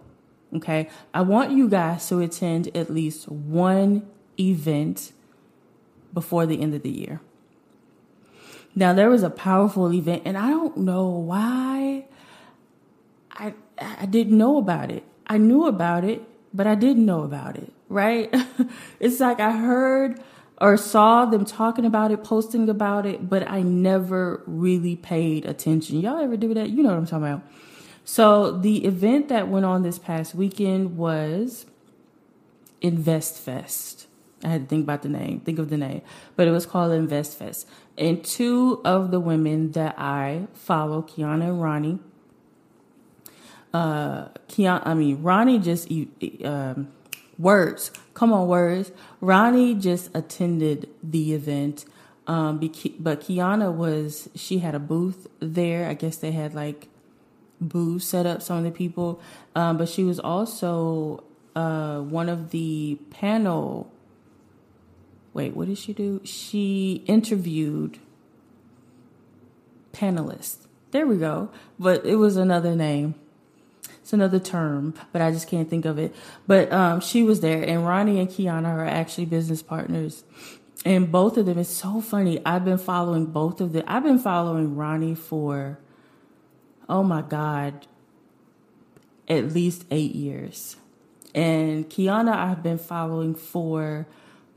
Okay, 0.55 0.89
I 1.13 1.21
want 1.21 1.51
you 1.51 1.67
guys 1.67 2.07
to 2.07 2.21
attend 2.21 2.75
at 2.75 2.89
least 2.89 3.27
one 3.27 4.09
event 4.39 5.11
before 6.13 6.45
the 6.45 6.61
end 6.61 6.73
of 6.73 6.83
the 6.83 6.89
year. 6.89 7.21
Now 8.75 8.93
there 8.93 9.09
was 9.09 9.23
a 9.23 9.29
powerful 9.29 9.93
event, 9.93 10.23
and 10.25 10.37
I 10.37 10.49
don't 10.49 10.77
know 10.77 11.07
why 11.07 12.05
I 13.31 13.53
I 13.79 14.05
didn't 14.05 14.37
know 14.37 14.57
about 14.57 14.91
it. 14.91 15.03
I 15.27 15.37
knew 15.37 15.65
about 15.65 16.03
it, 16.03 16.21
but 16.53 16.67
I 16.67 16.75
didn't 16.75 17.05
know 17.05 17.23
about 17.23 17.57
it. 17.57 17.73
Right? 17.87 18.33
it's 18.99 19.19
like 19.19 19.39
I 19.39 19.51
heard 19.51 20.21
or 20.61 20.77
saw 20.77 21.25
them 21.25 21.45
talking 21.45 21.85
about 21.85 22.11
it, 22.11 22.23
posting 22.23 22.67
about 22.69 23.05
it, 23.05 23.29
but 23.29 23.49
I 23.49 23.61
never 23.61 24.43
really 24.45 24.95
paid 24.95 25.45
attention. 25.45 26.01
Y'all 26.01 26.19
ever 26.19 26.35
do 26.35 26.53
that? 26.53 26.69
You 26.69 26.83
know 26.83 26.89
what 26.89 26.97
I'm 26.97 27.05
talking 27.05 27.27
about. 27.27 27.43
So 28.03 28.51
the 28.57 28.85
event 28.85 29.29
that 29.29 29.47
went 29.47 29.65
on 29.65 29.83
this 29.83 29.99
past 29.99 30.35
weekend 30.35 30.97
was 30.97 31.65
Invest 32.81 33.37
Fest. 33.37 33.98
I 34.43 34.47
had 34.47 34.61
to 34.61 34.67
think 34.67 34.83
about 34.83 35.01
the 35.01 35.09
name, 35.09 35.41
think 35.41 35.59
of 35.59 35.69
the 35.69 35.77
name, 35.77 36.01
but 36.35 36.47
it 36.47 36.51
was 36.51 36.65
called 36.65 36.93
Invest 36.93 37.37
Fest. 37.37 37.67
And 37.97 38.23
two 38.23 38.81
of 38.85 39.11
the 39.11 39.19
women 39.19 39.73
that 39.73 39.95
I 39.97 40.47
follow, 40.53 41.01
Kiana 41.01 41.49
and 41.49 41.61
Ronnie, 41.61 41.99
uh, 43.73 44.29
Kiana, 44.47 44.81
I 44.85 44.93
mean, 44.93 45.21
Ronnie 45.21 45.59
just, 45.59 45.91
um, 46.43 46.87
words, 47.37 47.91
come 48.13 48.31
on, 48.31 48.47
words. 48.47 48.91
Ronnie 49.19 49.75
just 49.75 50.09
attended 50.15 50.89
the 51.03 51.33
event. 51.33 51.85
Um, 52.25 52.59
but 52.99 53.21
Kiana 53.21 53.73
was, 53.73 54.29
she 54.35 54.59
had 54.59 54.75
a 54.75 54.79
booth 54.79 55.27
there. 55.39 55.89
I 55.89 55.95
guess 55.95 56.17
they 56.17 56.31
had 56.31 56.53
like 56.53 56.87
booths 57.59 58.05
set 58.05 58.25
up, 58.25 58.41
some 58.41 58.59
of 58.59 58.63
the 58.63 58.71
people. 58.71 59.19
Um, 59.55 59.77
but 59.77 59.89
she 59.89 60.03
was 60.03 60.19
also, 60.19 61.23
uh, 61.55 61.99
one 61.99 62.29
of 62.29 62.51
the 62.51 62.99
panel 63.09 63.91
wait, 65.33 65.55
what 65.55 65.67
did 65.67 65.77
she 65.77 65.93
do? 65.93 66.21
She 66.23 67.03
interviewed 67.07 67.99
panelists. 69.91 70.67
There 70.91 71.05
we 71.05 71.17
go. 71.17 71.49
But 71.77 72.05
it 72.05 72.15
was 72.15 72.37
another 72.37 72.75
name. 72.75 73.15
It's 74.01 74.13
another 74.13 74.39
term, 74.39 74.95
but 75.11 75.21
I 75.21 75.31
just 75.31 75.47
can't 75.47 75.69
think 75.69 75.85
of 75.85 75.99
it. 75.99 76.15
But 76.47 76.71
um, 76.73 76.99
she 76.99 77.21
was 77.21 77.41
there, 77.41 77.61
and 77.61 77.85
Ronnie 77.85 78.19
and 78.19 78.27
Kiana 78.27 78.65
are 78.65 78.85
actually 78.85 79.25
business 79.25 79.61
partners. 79.61 80.23
And 80.83 81.11
both 81.11 81.37
of 81.37 81.45
them, 81.45 81.59
it's 81.59 81.69
so 81.69 82.01
funny. 82.01 82.43
I've 82.45 82.65
been 82.65 82.77
following 82.79 83.27
both 83.27 83.61
of 83.61 83.73
them. 83.73 83.83
I've 83.85 84.03
been 84.03 84.17
following 84.17 84.75
Ronnie 84.75 85.13
for, 85.13 85.77
oh 86.87 87.03
my 87.03 87.21
God, 87.21 87.85
at 89.27 89.53
least 89.53 89.85
eight 89.91 90.15
years. 90.15 90.77
And 91.35 91.87
Kiana, 91.87 92.33
I've 92.33 92.63
been 92.63 92.79
following 92.79 93.35
for 93.35 94.07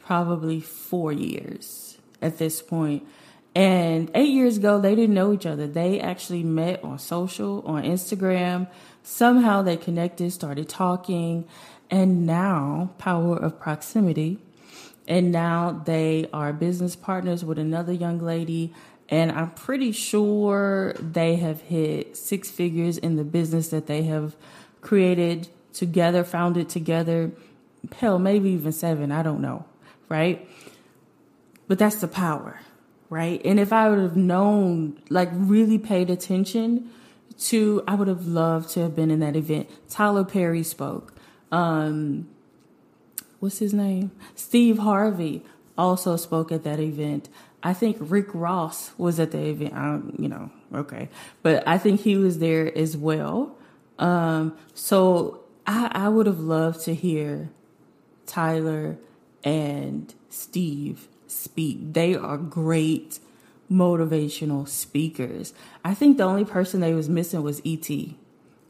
probably 0.05 0.61
four 0.61 1.13
years 1.13 1.99
at 2.21 2.39
this 2.39 2.63
point. 2.63 3.07
And 3.55 4.11
eight 4.15 4.31
years 4.31 4.57
ago, 4.57 4.81
they 4.81 4.95
didn't 4.95 5.15
know 5.15 5.33
each 5.33 5.45
other. 5.45 5.67
They 5.67 6.01
actually 6.01 6.43
met 6.43 6.83
on 6.83 6.99
social, 6.99 7.63
on 7.67 7.83
Instagram. 7.83 8.69
Somehow 9.03 9.63
they 9.63 9.77
connected, 9.77 10.33
started 10.33 10.69
talking, 10.69 11.47
and 11.91 12.25
now, 12.25 12.91
power 12.97 13.37
of 13.37 13.61
proximity. 13.61 14.39
And 15.07 15.33
now 15.33 15.83
they 15.85 16.29
are 16.33 16.53
business 16.53 16.97
partners 16.97 17.45
with 17.45 17.59
another 17.59 17.93
young 17.93 18.19
lady. 18.19 18.73
And 19.11 19.31
I'm 19.31 19.51
pretty 19.51 19.93
sure 19.93 20.95
they 20.95 21.37
have 21.37 21.61
hit 21.61 22.17
six 22.17 22.51
figures 22.51 22.97
in 22.97 23.17
the 23.17 23.25
business 23.25 23.69
that 23.69 23.87
they 23.87 24.05
have 24.05 24.35
created 24.81 25.49
together, 25.75 26.25
founded 26.25 26.71
together. 26.71 27.33
Hell, 27.95 28.19
maybe 28.19 28.51
even 28.51 28.73
seven. 28.73 29.13
I 29.13 29.23
don't 29.23 29.43
know. 29.43 29.67
Right. 30.13 30.49
But 31.69 31.79
that's 31.79 31.97
the 31.97 32.09
power 32.09 32.61
right? 33.13 33.43
And 33.45 33.61
if 33.61 33.75
I 33.75 33.91
would 33.91 33.99
have 33.99 34.17
known, 34.17 34.99
like 35.11 35.29
really 35.35 35.77
paid 35.79 36.09
attention 36.09 36.91
to, 37.41 37.85
I 37.87 37.95
would 37.95 38.09
have 38.09 38.27
loved 38.27 38.71
to 38.71 38.81
have 38.81 38.97
been 38.97 39.11
in 39.11 39.21
that 39.21 39.37
event. 39.37 39.69
Tyler 39.91 40.25
Perry 40.25 40.63
spoke. 40.63 41.13
Um, 41.53 42.31
what's 43.39 43.59
his 43.59 43.75
name? 43.75 44.13
Steve 44.35 44.79
Harvey 44.79 45.45
also 45.77 46.17
spoke 46.17 46.51
at 46.51 46.65
that 46.65 46.81
event. 46.81 47.29
I 47.63 47.75
think 47.75 47.99
Rick 48.01 48.29
Ross 48.33 48.93
was 48.97 49.21
at 49.21 49.33
the 49.33 49.45
event. 49.45 49.75
I 49.75 50.01
you 50.19 50.29
know, 50.29 50.51
okay, 50.75 51.11
but 51.43 51.69
I 51.69 51.77
think 51.77 52.01
he 52.01 52.17
was 52.17 52.39
there 52.39 52.77
as 52.77 52.97
well. 52.97 53.59
Um, 53.99 54.57
so 54.73 55.45
I, 55.67 55.91
I 55.93 56.09
would 56.09 56.25
have 56.25 56.41
loved 56.41 56.81
to 56.87 56.95
hear 56.95 57.51
Tyler 58.25 58.97
and 59.45 60.15
Steve 60.29 61.09
speak. 61.27 61.93
They 61.93 62.15
are 62.15 62.37
great 62.37 63.19
motivational 63.71 64.69
speakers. 64.69 65.55
I 65.85 65.95
think 65.95 66.19
the 66.19 66.25
only 66.25 66.45
person 66.45 66.81
they 66.81 66.95
was 66.95 67.09
missing 67.09 67.43
was 67.43 67.61
E.T. 67.65 68.17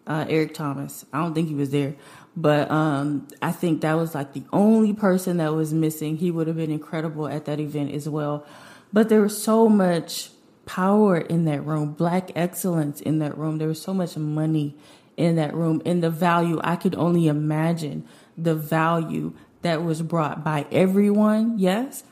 Uh, 0.06 0.26
Eric 0.28 0.54
Thomas. 0.54 1.04
I 1.12 1.18
don't 1.18 1.34
think 1.34 1.48
he 1.48 1.54
was 1.54 1.70
there, 1.70 1.94
but 2.36 2.70
um, 2.70 3.28
I 3.40 3.52
think 3.52 3.82
that 3.82 3.94
was 3.94 4.14
like 4.14 4.32
the 4.32 4.42
only 4.52 4.92
person 4.92 5.36
that 5.36 5.54
was 5.54 5.72
missing. 5.72 6.16
He 6.16 6.30
would 6.30 6.46
have 6.46 6.56
been 6.56 6.70
incredible 6.70 7.28
at 7.28 7.44
that 7.44 7.60
event 7.60 7.92
as 7.92 8.08
well. 8.08 8.44
But 8.92 9.08
there 9.08 9.22
was 9.22 9.40
so 9.40 9.68
much 9.68 10.30
power 10.66 11.18
in 11.18 11.44
that 11.44 11.64
room, 11.64 11.92
black 11.92 12.30
excellence 12.34 13.00
in 13.00 13.18
that 13.20 13.36
room. 13.36 13.58
There 13.58 13.68
was 13.68 13.80
so 13.80 13.94
much 13.94 14.16
money 14.16 14.74
in 15.16 15.36
that 15.36 15.54
room, 15.54 15.82
and 15.84 16.02
the 16.02 16.10
value 16.10 16.60
I 16.64 16.76
could 16.76 16.94
only 16.94 17.28
imagine 17.28 18.04
the 18.36 18.54
value 18.54 19.34
that 19.62 19.82
was 19.82 20.02
brought 20.02 20.44
by 20.44 20.66
everyone. 20.70 21.58
Yes, 21.58 22.04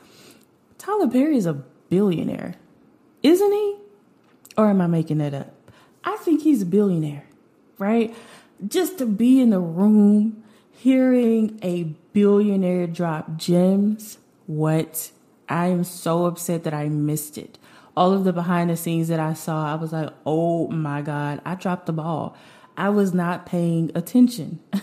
Tyler 0.77 1.07
Perry 1.07 1.37
is 1.37 1.45
a 1.45 1.53
billionaire, 1.89 2.55
isn't 3.21 3.51
he? 3.51 3.77
Or 4.57 4.69
am 4.69 4.81
I 4.81 4.87
making 4.87 5.19
that 5.19 5.33
up? 5.33 5.53
I 6.03 6.17
think 6.17 6.41
he's 6.41 6.63
a 6.63 6.65
billionaire, 6.65 7.25
right? 7.77 8.15
Just 8.67 8.97
to 8.97 9.05
be 9.05 9.39
in 9.39 9.51
the 9.51 9.59
room 9.59 10.43
hearing 10.71 11.59
a 11.61 11.83
billionaire 12.13 12.87
drop 12.87 13.37
gems, 13.37 14.17
what? 14.47 15.11
I 15.47 15.67
am 15.67 15.83
so 15.83 16.25
upset 16.25 16.63
that 16.63 16.73
I 16.73 16.89
missed 16.89 17.37
it. 17.37 17.59
All 17.95 18.13
of 18.13 18.23
the 18.23 18.33
behind 18.33 18.69
the 18.69 18.77
scenes 18.77 19.09
that 19.09 19.19
I 19.19 19.33
saw, 19.33 19.71
I 19.71 19.75
was 19.75 19.91
like, 19.91 20.09
oh 20.25 20.69
my 20.69 21.01
God, 21.01 21.41
I 21.45 21.55
dropped 21.55 21.85
the 21.85 21.93
ball. 21.93 22.35
I 22.81 22.89
was 22.89 23.13
not 23.13 23.45
paying 23.45 23.91
attention. 23.93 24.59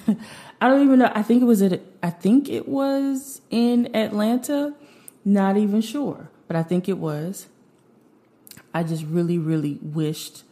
I 0.61 0.69
don't 0.69 0.85
even 0.85 1.01
know. 1.01 1.11
I 1.17 1.23
think 1.23 1.43
it 1.43 1.47
was 1.47 1.61
at, 1.63 1.81
I 2.01 2.11
think 2.11 2.49
it 2.49 2.69
was 2.69 3.41
in 3.51 3.93
Atlanta 3.97 4.77
not 5.25 5.57
even 5.57 5.81
sure, 5.81 6.31
but 6.47 6.55
I 6.55 6.63
think 6.63 6.89
it 6.89 6.97
was. 6.99 7.49
I 8.73 8.85
just 8.85 9.05
really, 9.05 9.37
really 9.37 9.81
wished 9.83 10.45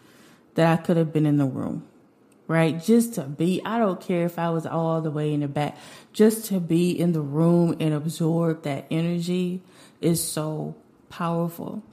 that 0.57 0.77
I 0.77 0.83
could 0.83 0.97
have 0.97 1.13
been 1.13 1.25
in 1.25 1.37
the 1.37 1.45
room, 1.45 1.87
right? 2.49 2.83
Just 2.83 3.15
to 3.15 3.23
be, 3.23 3.63
I 3.65 3.79
don't 3.79 4.01
care 4.01 4.27
if 4.27 4.41
I 4.41 4.51
was 4.51 4.67
all 4.67 5.01
the 5.01 5.13
way 5.13 5.33
in 5.33 5.39
the 5.39 5.49
back, 5.49 5.77
just 6.13 6.47
to 6.47 6.59
be 6.59 6.91
in 6.91 7.13
the 7.13 7.21
room 7.21 7.77
and 7.79 7.95
absorb 7.95 8.65
that 8.65 8.87
energy 8.91 9.63
is 10.01 10.21
so 10.21 10.75
powerful. 11.11 11.85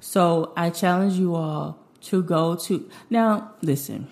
So 0.00 0.54
I 0.56 0.70
challenge 0.70 1.18
you 1.18 1.34
all 1.34 1.78
to 2.04 2.22
go 2.22 2.56
to, 2.56 2.88
now 3.10 3.52
listen, 3.60 4.08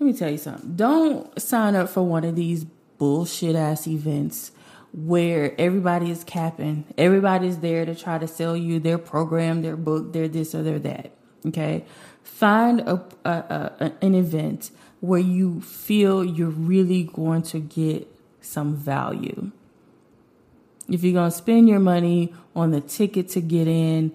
let 0.00 0.06
me 0.06 0.12
tell 0.14 0.30
you 0.30 0.38
something. 0.38 0.74
Don't 0.76 1.40
sign 1.40 1.76
up 1.76 1.90
for 1.90 2.02
one 2.02 2.24
of 2.24 2.34
these 2.34 2.64
bullshit 2.96 3.54
ass 3.54 3.86
events 3.86 4.50
where 4.92 5.54
everybody 5.60 6.10
is 6.10 6.24
capping. 6.24 6.84
Everybody's 6.96 7.58
there 7.58 7.84
to 7.84 7.94
try 7.94 8.16
to 8.16 8.26
sell 8.26 8.56
you 8.56 8.80
their 8.80 8.96
program, 8.96 9.60
their 9.60 9.76
book, 9.76 10.14
their 10.14 10.26
this 10.26 10.54
or 10.54 10.62
their 10.62 10.78
that. 10.78 11.12
Okay. 11.46 11.84
Find 12.22 12.80
a, 12.80 13.04
a, 13.24 13.30
a, 13.30 13.92
an 14.00 14.14
event 14.14 14.70
where 15.00 15.20
you 15.20 15.60
feel 15.60 16.24
you're 16.24 16.48
really 16.48 17.04
going 17.04 17.42
to 17.42 17.60
get 17.60 18.08
some 18.40 18.74
value. 18.74 19.50
If 20.88 21.04
you're 21.04 21.12
going 21.12 21.30
to 21.30 21.36
spend 21.36 21.68
your 21.68 21.78
money 21.78 22.34
on 22.56 22.70
the 22.70 22.80
ticket 22.80 23.28
to 23.30 23.40
get 23.40 23.68
in, 23.68 24.12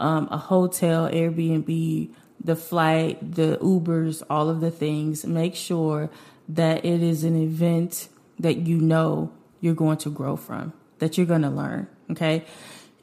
um, 0.00 0.28
a 0.30 0.38
hotel, 0.38 1.08
Airbnb, 1.08 2.10
the 2.42 2.56
flight, 2.56 3.34
the 3.34 3.58
Ubers, 3.62 4.22
all 4.30 4.48
of 4.48 4.60
the 4.60 4.70
things, 4.70 5.24
make 5.24 5.54
sure 5.54 6.10
that 6.48 6.84
it 6.84 7.02
is 7.02 7.24
an 7.24 7.40
event 7.40 8.08
that 8.38 8.58
you 8.58 8.78
know 8.78 9.32
you're 9.60 9.74
going 9.74 9.98
to 9.98 10.10
grow 10.10 10.36
from, 10.36 10.72
that 10.98 11.16
you're 11.16 11.26
going 11.26 11.42
to 11.42 11.50
learn. 11.50 11.88
Okay. 12.10 12.44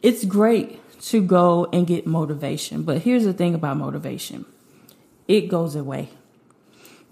It's 0.01 0.25
great 0.25 0.79
to 1.03 1.21
go 1.21 1.67
and 1.73 1.85
get 1.85 2.07
motivation, 2.07 2.83
but 2.83 3.01
here's 3.01 3.25
the 3.25 3.33
thing 3.33 3.55
about 3.55 3.77
motivation 3.77 4.45
it 5.27 5.47
goes 5.47 5.75
away. 5.75 6.09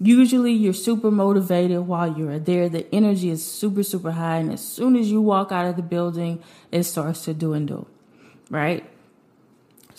Usually 0.00 0.52
you're 0.52 0.72
super 0.72 1.10
motivated 1.10 1.80
while 1.86 2.18
you're 2.18 2.38
there. 2.38 2.68
The 2.68 2.92
energy 2.92 3.30
is 3.30 3.44
super, 3.48 3.82
super 3.82 4.10
high. 4.10 4.38
And 4.38 4.52
as 4.52 4.60
soon 4.60 4.96
as 4.96 5.10
you 5.10 5.22
walk 5.22 5.52
out 5.52 5.66
of 5.66 5.76
the 5.76 5.82
building, 5.82 6.42
it 6.72 6.82
starts 6.82 7.24
to 7.26 7.34
dwindle, 7.34 7.86
right? 8.50 8.84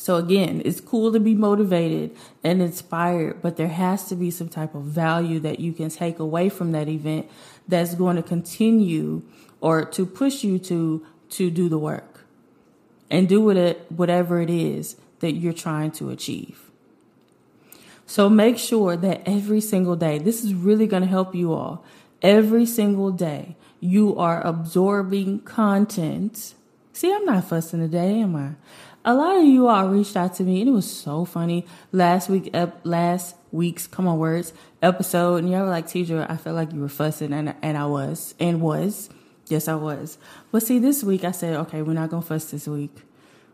So 0.04 0.18
again, 0.18 0.62
it's 0.66 0.82
cool 0.82 1.14
to 1.14 1.20
be 1.22 1.34
motivated 1.34 2.14
and 2.44 2.62
inspired, 2.62 3.42
but 3.42 3.56
there 3.56 3.70
has 3.70 4.06
to 4.10 4.18
be 4.18 4.32
some 4.32 4.50
type 4.50 4.76
of 4.76 4.84
value 4.84 5.40
that 5.40 5.62
you 5.62 5.72
can 5.72 5.90
take 5.90 6.20
away 6.20 6.50
from 6.50 6.74
that 6.74 6.90
event 6.90 7.30
that's 7.70 7.96
going 7.96 8.18
to 8.18 8.22
continue 8.22 9.22
or 9.62 9.86
to 9.86 10.06
push 10.06 10.44
you 10.44 10.60
to 10.60 11.06
to 11.30 11.50
do 11.50 11.70
the 11.70 11.78
work 11.78 12.26
and 13.10 13.30
do 13.30 13.50
it 13.50 13.90
whatever 13.90 14.42
it 14.42 14.50
is 14.50 14.98
that 15.22 15.36
you're 15.36 15.54
trying 15.54 15.92
to 15.92 16.10
achieve. 16.10 16.70
So 18.06 18.28
make 18.28 18.58
sure 18.58 18.98
that 18.98 19.22
every 19.26 19.62
single 19.62 19.96
day, 19.96 20.18
this 20.18 20.44
is 20.44 20.54
really 20.54 20.86
going 20.86 21.04
to 21.04 21.08
help 21.08 21.34
you 21.34 21.54
all. 21.54 21.86
Every 22.22 22.66
single 22.66 23.12
day, 23.12 23.56
you 23.80 24.18
are 24.18 24.46
absorbing 24.46 25.40
content. 25.40 26.56
See, 26.92 27.12
I'm 27.14 27.24
not 27.24 27.46
fussing 27.46 27.80
today, 27.80 28.20
am 28.20 28.36
I? 28.36 28.50
A 29.06 29.14
lot 29.14 29.36
of 29.36 29.44
you 29.44 29.68
all 29.68 29.90
reached 29.90 30.16
out 30.16 30.36
to 30.36 30.44
me, 30.44 30.62
and 30.62 30.70
it 30.70 30.74
was 30.74 30.90
so 30.90 31.26
funny. 31.26 31.66
Last 31.92 32.30
week, 32.30 32.50
ep- 32.54 32.80
last 32.84 33.36
week's 33.52 33.86
come 33.86 34.08
on 34.08 34.18
words 34.18 34.54
episode, 34.82 35.38
and 35.44 35.50
you 35.52 35.58
were 35.58 35.66
like, 35.66 35.88
"Tidra, 35.88 36.30
I 36.30 36.38
felt 36.38 36.56
like 36.56 36.72
you 36.72 36.80
were 36.80 36.90
fussing," 36.90 37.34
and 37.34 37.54
and 37.62 37.78
I 37.78 37.86
was, 37.86 38.34
and 38.40 38.62
was. 38.62 39.10
Yes, 39.48 39.68
I 39.68 39.76
was. 39.76 40.18
But 40.52 40.64
see, 40.64 40.80
this 40.80 41.04
week 41.04 41.24
I 41.24 41.32
said, 41.32 41.56
okay, 41.56 41.82
we're 41.82 41.94
not 41.94 42.10
to 42.10 42.22
fuss 42.22 42.52
this 42.52 42.68
week. 42.68 43.04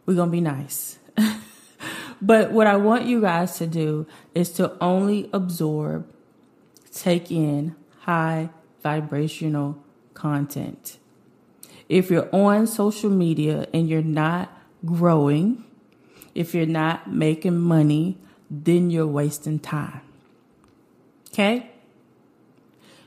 We're 0.06 0.16
to 0.30 0.32
be 0.32 0.42
nice. 0.42 1.00
but 2.22 2.52
what 2.52 2.68
I 2.68 2.78
want 2.78 3.06
you 3.06 3.22
guys 3.22 3.58
to 3.58 3.68
do 3.68 4.06
is 4.36 4.52
to 4.54 4.78
only 4.82 5.30
absorb, 5.34 6.08
take 6.94 7.32
in 7.32 7.76
high 8.02 8.50
vibrational 8.84 9.84
content. 10.14 10.98
If 11.88 12.12
you're 12.12 12.30
on 12.34 12.68
social 12.68 13.10
media 13.10 13.68
and 13.74 13.90
you're 13.90 14.04
not 14.04 14.56
growing, 14.86 15.64
if 16.36 16.54
you're 16.54 16.66
not 16.66 17.12
making 17.12 17.58
money, 17.58 18.18
then 18.50 18.90
you're 18.90 19.08
wasting 19.08 19.60
time. 19.60 20.02
Okay? 21.32 21.70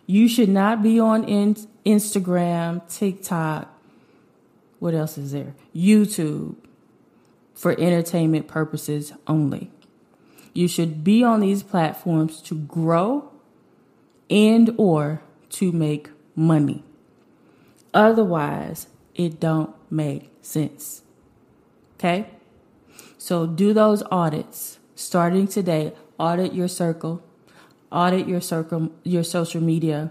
You 0.07 0.29
should 0.29 0.49
not 0.49 0.83
be 0.83 1.01
on 1.01 1.25
in- 1.25 1.69
Instagram, 1.85 2.87
TikTok. 2.93 3.69
What 4.79 4.95
else 4.95 5.17
is 5.17 5.33
there? 5.33 5.55
YouTube 5.75 6.57
for 7.55 7.79
entertainment 7.79 8.49
purposes 8.49 9.13
only. 9.27 9.71
You 10.53 10.69
should 10.69 11.03
be 11.03 11.23
on 11.23 11.41
these 11.41 11.63
platforms 11.63 12.43
to 12.43 12.57
grow 12.57 13.31
and 14.29 14.75
or 14.77 15.23
to 15.51 15.73
make 15.73 16.11
money. 16.35 16.83
Otherwise, 17.95 18.89
it 19.15 19.39
don't 19.39 19.75
make 19.91 20.31
sense. 20.43 21.03
Okay? 22.03 22.27
So 23.17 23.47
do 23.47 23.73
those 23.73 24.03
audits 24.11 24.81
starting 24.97 25.47
today. 25.47 25.93
Audit 26.19 26.53
your 26.53 26.67
circle, 26.67 27.23
audit 27.93 28.27
your 28.27 28.41
circle, 28.41 28.91
your 29.05 29.23
social 29.23 29.61
media, 29.61 30.11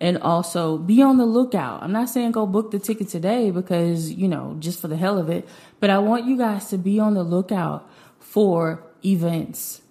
and 0.00 0.18
also 0.18 0.78
be 0.78 1.02
on 1.02 1.18
the 1.18 1.26
lookout. 1.26 1.82
I'm 1.82 1.90
not 1.90 2.10
saying 2.10 2.30
go 2.30 2.46
book 2.46 2.70
the 2.70 2.78
ticket 2.78 3.08
today 3.08 3.50
because, 3.50 4.12
you 4.12 4.28
know, 4.28 4.56
just 4.60 4.80
for 4.80 4.86
the 4.86 4.96
hell 4.96 5.18
of 5.18 5.28
it, 5.28 5.48
but 5.80 5.90
I 5.90 5.98
want 5.98 6.26
you 6.26 6.38
guys 6.38 6.68
to 6.68 6.78
be 6.78 7.00
on 7.00 7.14
the 7.14 7.24
lookout 7.24 7.90
for 8.20 8.84
events 9.04 9.82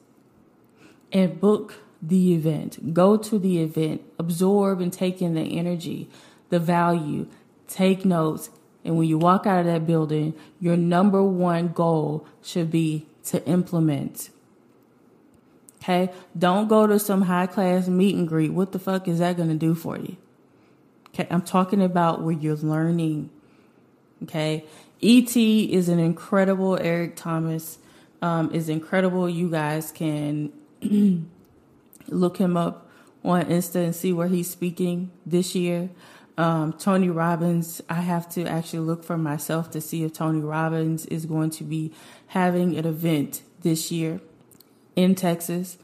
and 1.12 1.40
book 1.40 1.82
the 2.02 2.34
event. 2.34 2.94
Go 2.94 3.18
to 3.18 3.38
the 3.38 3.62
event, 3.62 4.02
absorb 4.18 4.80
and 4.80 4.92
take 4.92 5.22
in 5.22 5.34
the 5.34 5.58
energy, 5.58 6.10
the 6.50 6.60
value, 6.60 7.28
take 7.68 8.06
notes. 8.06 8.50
And 8.86 8.98
when 8.98 9.08
you 9.08 9.18
walk 9.18 9.48
out 9.48 9.62
of 9.62 9.66
that 9.66 9.88
building, 9.88 10.36
your 10.60 10.78
number 10.78 11.24
one 11.24 11.70
goal 11.70 12.28
should 12.44 12.70
be 12.70 13.08
to 13.26 13.44
implement. 13.48 14.30
Okay? 15.82 16.14
Don't 16.38 16.68
go 16.68 16.86
to 16.86 17.00
some 17.00 17.24
high 17.24 17.48
class 17.48 17.88
meet 17.88 18.16
and 18.16 18.28
greet. 18.28 18.54
What 18.54 18.72
the 18.72 18.80
fuck 18.80 19.08
is 19.08 19.20
that 19.20 19.38
going 19.38 19.50
to 19.50 19.56
do 19.56 19.74
for 19.74 19.98
you? 19.98 20.18
Okay? 21.10 21.28
I'm 21.32 21.42
talking 21.42 21.82
about 21.82 22.22
where 22.22 22.36
you're 22.36 22.56
learning. 22.56 23.32
Okay? 24.24 24.64
ET 25.02 25.36
is 25.36 25.90
an 25.90 26.00
incredible, 26.00 26.78
Eric 26.80 27.16
Thomas 27.16 27.80
um, 28.22 28.52
is 28.54 28.70
incredible. 28.70 29.28
You 29.28 29.50
guys 29.50 29.92
can 29.92 30.54
look 32.08 32.38
him 32.38 32.56
up 32.56 32.88
on 33.24 33.46
Insta 33.46 33.84
and 33.84 33.96
see 33.96 34.14
where 34.14 34.28
he's 34.28 34.50
speaking 34.50 35.12
this 35.26 35.56
year. 35.56 35.90
Um, 36.38 36.74
Tony 36.74 37.10
Robbins, 37.10 37.82
I 37.90 38.02
have 38.02 38.28
to 38.32 38.46
actually 38.46 38.80
look 38.80 39.04
for 39.04 39.18
myself 39.18 39.72
to 39.72 39.82
see 39.82 40.04
if 40.04 40.14
Tony 40.14 40.42
Robbins 40.42 41.06
is 41.06 41.26
going 41.26 41.50
to 41.52 41.64
be 41.64 41.94
having 42.28 42.76
an 42.78 42.86
event 42.86 43.42
this 43.62 43.92
year 43.92 44.20
in 44.96 45.16
Texas. 45.16 45.78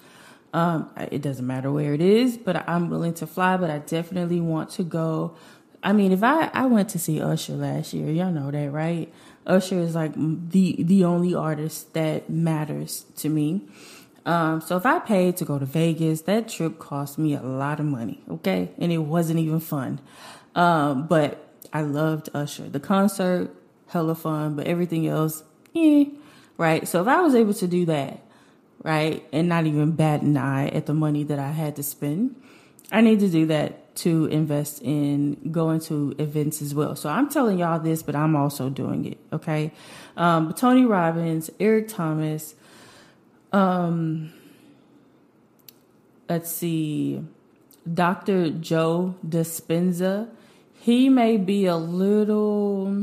Um, 0.54 0.90
it 1.10 1.22
doesn't 1.22 1.48
matter 1.48 1.72
where 1.72 1.94
it 1.94 2.02
is, 2.02 2.38
but 2.38 2.68
I'm 2.68 2.90
willing 2.90 3.14
to 3.16 3.28
fly, 3.28 3.56
but 3.56 3.70
I 3.70 3.80
definitely 3.80 4.42
want 4.42 4.70
to 4.72 4.84
go. 4.84 5.36
I 5.82 5.94
mean, 5.94 6.12
if 6.12 6.24
I, 6.24 6.52
I 6.54 6.66
went 6.66 6.90
to 6.90 7.00
see 7.00 7.22
Usher 7.22 7.54
last 7.54 7.94
year, 7.94 8.12
y'all 8.12 8.32
know 8.32 8.52
that, 8.52 8.72
right? 8.72 9.12
Usher 9.48 9.80
is 9.80 9.96
like 9.96 10.14
the, 10.16 10.84
the 10.84 11.06
only 11.06 11.34
artist 11.34 11.94
that 11.94 12.30
matters 12.30 13.06
to 13.18 13.30
me. 13.30 13.62
Um, 14.26 14.62
so 14.62 14.78
if 14.78 14.86
I 14.86 15.00
paid 15.00 15.38
to 15.38 15.46
go 15.46 15.58
to 15.58 15.66
Vegas, 15.66 16.22
that 16.24 16.48
trip 16.48 16.78
cost 16.78 17.18
me 17.18 17.34
a 17.34 17.42
lot 17.42 17.80
of 17.80 17.86
money, 17.88 18.22
okay? 18.30 18.70
And 18.78 18.92
it 18.92 19.00
wasn't 19.00 19.40
even 19.40 19.60
fun. 19.60 20.00
Um, 20.56 21.08
but 21.08 21.48
I 21.74 21.82
loved 21.82 22.30
Usher. 22.34 22.70
The 22.70 22.80
concert, 22.80 23.54
hella 23.88 24.16
fun, 24.16 24.56
but 24.56 24.68
everything 24.68 25.08
else, 25.08 25.44
eh, 25.76 26.06
right? 26.58 26.88
So 26.88 27.02
if 27.02 27.08
I 27.08 27.22
was 27.22 27.36
able 27.36 27.54
to 27.56 27.68
do 27.68 27.86
that, 27.86 28.22
right, 28.84 29.24
and 29.32 29.48
not 29.48 29.66
even 29.66 29.92
bat 29.92 30.22
an 30.22 30.38
eye 30.38 30.68
at 30.70 30.86
the 30.86 30.94
money 30.94 31.24
that 31.26 31.40
I 31.40 31.52
had 31.52 31.76
to 31.78 31.84
spend, 31.84 32.36
I 32.92 33.02
need 33.02 33.20
to 33.22 33.30
do 33.30 33.46
that 33.48 33.96
to 33.98 34.26
invest 34.26 34.82
in 34.82 35.52
going 35.52 35.80
to 35.82 36.16
events 36.18 36.62
as 36.62 36.74
well. 36.74 36.96
So 36.96 37.10
I'm 37.10 37.30
telling 37.30 37.60
y'all 37.60 37.80
this, 37.80 38.04
but 38.04 38.16
I'm 38.16 38.36
also 38.36 38.70
doing 38.70 39.06
it, 39.06 39.18
okay? 39.32 39.72
Um, 40.18 40.54
Tony 40.54 40.86
Robbins, 40.86 41.50
Eric 41.60 41.90
Thomas, 41.90 42.56
um, 43.52 44.32
let's 46.30 46.52
see, 46.52 47.22
Dr. 47.92 48.50
Joe 48.50 49.16
Dispenza. 49.28 50.30
He 50.80 51.10
may 51.10 51.38
be 51.38 51.66
a 51.66 51.76
little, 51.76 52.96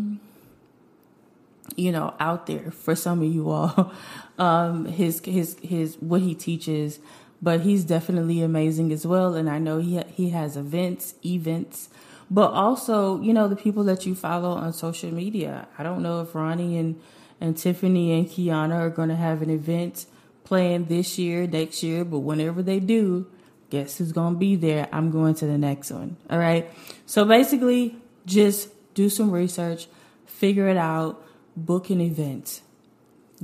you 1.77 1.93
know, 1.93 2.15
out 2.19 2.47
there 2.47 2.71
for 2.71 2.95
some 2.95 3.23
of 3.23 3.33
you 3.33 3.51
all. 3.51 3.93
Um, 4.39 4.85
his 4.85 5.19
his 5.25 5.57
his 5.65 5.97
what 5.97 6.21
he 6.21 6.33
teaches, 6.33 7.01
but 7.43 7.63
he's 7.63 7.83
definitely 7.83 8.41
amazing 8.41 8.93
as 8.93 9.05
well. 9.05 9.35
And 9.35 9.51
I 9.51 9.59
know 9.59 9.79
he 9.79 10.01
he 10.15 10.31
has 10.31 10.57
events, 10.57 11.15
events, 11.27 11.89
but 12.31 12.53
also 12.53 13.21
you 13.21 13.33
know 13.33 13.49
the 13.49 13.57
people 13.57 13.83
that 13.83 14.07
you 14.07 14.15
follow 14.15 14.51
on 14.51 14.73
social 14.73 15.13
media. 15.13 15.67
I 15.77 15.83
don't 15.83 16.05
know 16.05 16.21
if 16.21 16.37
Ronnie 16.37 16.79
and 16.79 17.01
and 17.41 17.57
Tiffany 17.57 18.13
and 18.13 18.29
Kiana 18.29 18.75
are 18.79 18.91
going 18.91 19.09
to 19.09 19.17
have 19.17 19.43
an 19.43 19.51
event 19.51 20.07
playing 20.45 20.85
this 20.85 21.19
year, 21.19 21.47
next 21.47 21.83
year, 21.83 22.05
but 22.05 22.21
whenever 22.21 22.63
they 22.63 22.81
do, 22.81 23.27
guess 23.71 23.99
who's 23.99 24.13
going 24.13 24.35
to 24.35 24.39
be 24.39 24.57
there? 24.57 24.89
I'm 24.93 25.11
going 25.11 25.35
to 25.37 25.47
the 25.47 25.59
next 25.59 25.91
one. 25.91 26.17
All 26.31 26.39
right. 26.39 26.71
So 27.07 27.25
basically, 27.25 27.97
just 28.27 28.71
do 28.95 29.09
some 29.09 29.31
research, 29.31 29.89
figure 30.27 30.69
it 30.69 30.77
out, 30.77 31.23
book 31.57 31.91
an 31.91 32.01
event, 32.01 32.61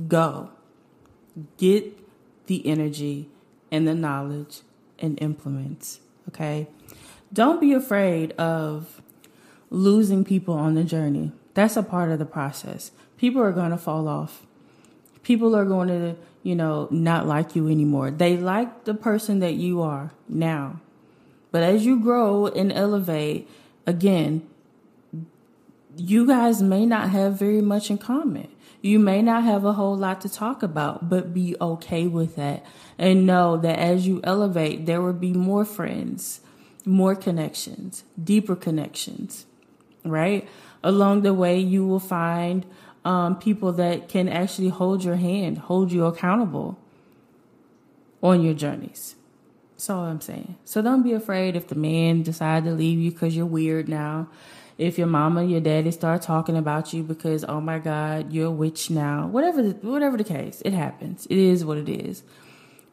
go. 0.07 0.49
Get 1.57 1.97
the 2.47 2.65
energy 2.65 3.29
and 3.71 3.87
the 3.87 3.95
knowledge 3.95 4.61
and 4.99 5.21
implement. 5.21 5.99
Okay. 6.29 6.67
Don't 7.33 7.59
be 7.59 7.73
afraid 7.73 8.31
of 8.33 9.01
losing 9.69 10.23
people 10.23 10.53
on 10.53 10.75
the 10.75 10.83
journey. 10.83 11.33
That's 11.53 11.75
a 11.75 11.83
part 11.83 12.11
of 12.11 12.19
the 12.19 12.25
process. 12.25 12.91
People 13.17 13.41
are 13.41 13.51
going 13.51 13.71
to 13.71 13.77
fall 13.77 14.07
off. 14.07 14.45
People 15.23 15.55
are 15.55 15.65
going 15.65 15.87
to 15.87 16.15
you 16.45 16.55
know, 16.55 16.87
not 16.91 17.25
like 17.25 17.55
you 17.55 17.67
anymore. 17.67 18.11
They 18.11 18.37
like 18.37 18.83
the 18.83 18.93
person 18.93 19.39
that 19.39 19.55
you 19.55 19.81
are 19.81 20.11
now. 20.29 20.79
But 21.51 21.63
as 21.63 21.87
you 21.87 21.99
grow 21.99 22.45
and 22.45 22.71
elevate, 22.71 23.49
again, 23.87 24.47
you 25.97 26.27
guys 26.27 26.61
may 26.61 26.85
not 26.85 27.09
have 27.09 27.39
very 27.39 27.61
much 27.61 27.89
in 27.89 27.97
common. 27.97 28.47
You 28.83 28.99
may 28.99 29.23
not 29.23 29.43
have 29.43 29.65
a 29.65 29.73
whole 29.73 29.97
lot 29.97 30.21
to 30.21 30.29
talk 30.29 30.61
about, 30.61 31.09
but 31.09 31.33
be 31.33 31.55
okay 31.59 32.05
with 32.05 32.35
that. 32.35 32.63
And 32.99 33.25
know 33.25 33.57
that 33.57 33.79
as 33.79 34.05
you 34.05 34.21
elevate, 34.23 34.85
there 34.85 35.01
will 35.01 35.13
be 35.13 35.33
more 35.33 35.65
friends, 35.65 36.41
more 36.85 37.15
connections, 37.15 38.03
deeper 38.23 38.55
connections, 38.55 39.47
right? 40.03 40.47
Along 40.83 41.23
the 41.23 41.33
way, 41.33 41.57
you 41.57 41.87
will 41.87 41.99
find 41.99 42.67
um, 43.05 43.37
people 43.37 43.71
that 43.73 44.09
can 44.09 44.27
actually 44.27 44.69
hold 44.69 45.03
your 45.03 45.15
hand, 45.15 45.59
hold 45.59 45.91
you 45.91 46.05
accountable 46.05 46.77
on 48.21 48.41
your 48.41 48.55
journeys. 48.55 49.15
That's 49.73 49.89
all 49.89 50.03
I'm 50.05 50.21
saying. 50.21 50.57
So 50.65 50.81
don't 50.81 51.03
be 51.03 51.13
afraid 51.13 51.55
if 51.55 51.67
the 51.67 51.75
man 51.75 52.23
decide 52.23 52.63
to 52.63 52.71
leave 52.71 52.99
you 52.99 53.11
because 53.11 53.35
you're 53.35 53.45
weird 53.45 53.87
now. 53.87 54.27
If 54.77 54.97
your 54.97 55.07
mama, 55.07 55.43
your 55.45 55.61
daddy 55.61 55.91
start 55.91 56.21
talking 56.21 56.57
about 56.57 56.93
you 56.93 57.03
because 57.03 57.45
oh 57.47 57.61
my 57.61 57.79
God, 57.79 58.33
you're 58.33 58.47
a 58.47 58.51
witch 58.51 58.89
now. 58.89 59.27
Whatever, 59.27 59.61
the, 59.61 59.87
whatever 59.87 60.17
the 60.17 60.23
case, 60.23 60.61
it 60.65 60.73
happens. 60.73 61.27
It 61.29 61.37
is 61.37 61.63
what 61.63 61.77
it 61.77 61.87
is. 61.87 62.23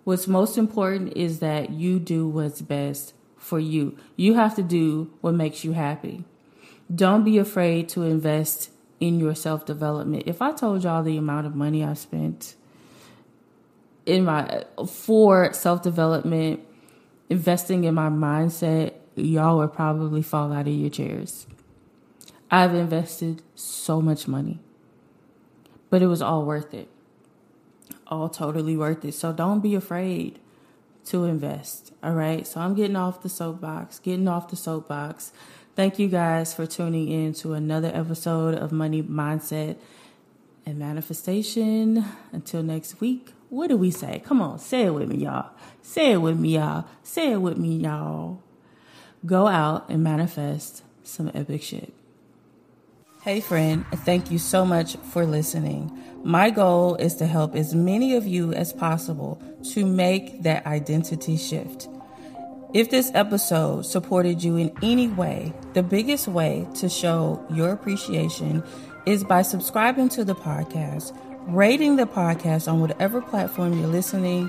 What's 0.05 0.29
most 0.29 0.59
important 0.59 1.17
is 1.17 1.39
that 1.39 1.71
you 1.71 1.99
do 1.99 2.29
what's 2.29 2.61
best 2.61 3.15
for 3.37 3.59
you. 3.59 3.97
You 4.17 4.35
have 4.35 4.55
to 4.57 4.63
do 4.63 5.13
what 5.21 5.35
makes 5.35 5.65
you 5.65 5.73
happy. 5.73 6.25
Don't 6.95 7.25
be 7.25 7.39
afraid 7.39 7.89
to 7.91 8.03
invest 8.03 8.72
in 9.03 9.19
your 9.19 9.35
self 9.35 9.67
development. 9.67 10.23
If 10.27 10.41
I 10.41 10.53
told 10.53 10.85
y'all 10.85 11.03
the 11.03 11.17
amount 11.17 11.49
of 11.49 11.57
money 11.57 11.83
I 11.83 11.95
spent 11.95 12.55
in 14.07 14.25
my 14.25 14.65
for 14.89 15.53
self 15.53 15.83
development, 15.83 16.61
investing 17.29 17.83
in 17.83 17.95
my 17.97 18.09
mindset, 18.09 18.93
y'all 19.17 19.59
would 19.59 19.73
probably 19.73 20.23
fall 20.23 20.53
out 20.53 20.69
of 20.69 20.73
your 20.73 20.89
chairs. 20.89 21.49
I've 22.49 22.77
invested 22.77 23.43
so 23.57 24.01
much 24.01 24.29
money, 24.29 24.61
but 25.91 26.01
it 26.01 26.07
was 26.07 26.23
all 26.23 26.45
worth 26.45 26.73
it. 26.73 26.89
All 28.07 28.29
totally 28.29 28.77
worth 28.77 29.05
it. 29.05 29.15
So 29.15 29.33
don't 29.33 29.61
be 29.61 29.75
afraid 29.75 30.39
to 31.07 31.25
invest. 31.25 31.93
All 32.05 32.13
right. 32.13 32.47
So 32.47 32.61
I'm 32.61 32.75
getting 32.75 32.95
off 32.95 33.23
the 33.23 33.29
soapbox, 33.29 33.99
getting 33.99 34.29
off 34.29 34.49
the 34.49 34.57
soapbox. 34.57 35.33
Thank 35.75 35.99
you 35.99 36.09
guys 36.09 36.53
for 36.53 36.67
tuning 36.67 37.09
in 37.09 37.33
to 37.35 37.55
another 37.55 37.91
episode 37.95 38.55
of 38.55 38.73
Money 38.73 39.03
Mindset 39.03 39.79
and 40.67 40.79
Manifestation. 40.79 42.05
Until 42.31 42.63
next 42.63 43.01
week, 43.01 43.33
what 43.49 43.69
do 43.69 43.79
we 43.79 43.91
say? 43.91 44.21
Come 44.23 44.43
on, 44.43 44.59
say 44.59 44.83
it 44.83 44.91
with 44.91 45.09
me, 45.09 45.25
y'all. 45.25 45.51
Say 45.81 46.13
it 46.13 46.19
with 46.19 46.39
me, 46.39 46.57
y'all. 46.57 46.85
Say 47.03 47.33
it 47.33 47.39
with 47.39 47.57
me, 47.57 47.77
y'all. 47.77 48.43
Go 49.25 49.47
out 49.47 49.89
and 49.89 50.05
manifest 50.05 50.83
some 51.05 51.31
epic 51.33 51.63
shit. 51.63 51.95
Hey, 53.23 53.41
friend, 53.41 53.87
thank 54.05 54.31
you 54.31 54.39
so 54.39 54.67
much 54.67 54.99
for 54.99 55.25
listening. 55.25 55.91
My 56.23 56.51
goal 56.51 56.97
is 56.97 57.15
to 57.17 57.27
help 57.27 57.55
as 57.55 57.75
many 57.75 58.15
of 58.15 58.27
you 58.27 58.53
as 58.53 58.75
possible 58.75 59.41
to 59.73 59.87
make 59.87 60.43
that 60.43 60.67
identity 60.67 61.39
shift. 61.39 61.89
If 62.75 62.89
this 62.89 63.11
episode 63.13 63.85
supported 63.85 64.43
you 64.43 64.57
in 64.57 64.73
any 64.83 65.07
way, 65.07 65.53
the 65.75 65.83
biggest 65.83 66.27
way 66.27 66.67
to 66.77 66.89
show 66.89 67.45
your 67.53 67.71
appreciation 67.71 68.65
is 69.05 69.25
by 69.25 69.43
subscribing 69.43 70.09
to 70.11 70.25
the 70.25 70.35
podcast, 70.35 71.15
rating 71.49 71.97
the 71.97 72.07
podcast 72.07 72.73
on 72.73 72.81
whatever 72.81 73.21
platform 73.21 73.79
you're 73.79 73.89
listening, 73.89 74.49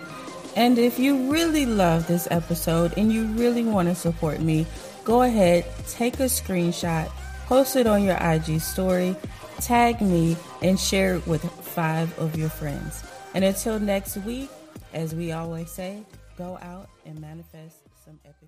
And 0.55 0.77
if 0.77 0.99
you 0.99 1.31
really 1.31 1.65
love 1.65 2.07
this 2.07 2.27
episode 2.29 2.93
and 2.95 3.11
you 3.11 3.25
really 3.25 3.63
want 3.63 3.89
to 3.89 3.95
support 3.95 4.39
me, 4.39 4.67
go 5.03 5.23
ahead, 5.23 5.65
take 5.89 6.19
a 6.19 6.25
screenshot, 6.25 7.09
post 7.47 7.75
it 7.75 7.87
on 7.87 8.03
your 8.03 8.17
IG 8.17 8.61
story, 8.61 9.15
tag 9.59 9.99
me, 9.99 10.37
and 10.61 10.79
share 10.79 11.15
it 11.15 11.27
with 11.27 11.43
five 11.43 12.17
of 12.19 12.37
your 12.37 12.49
friends. 12.49 13.03
And 13.33 13.43
until 13.43 13.79
next 13.79 14.15
week, 14.17 14.49
as 14.93 15.15
we 15.15 15.31
always 15.31 15.71
say, 15.71 16.03
go 16.37 16.59
out 16.61 16.87
and 17.03 17.19
manifest 17.19 17.82
some 18.13 18.19
epic. 18.29 18.42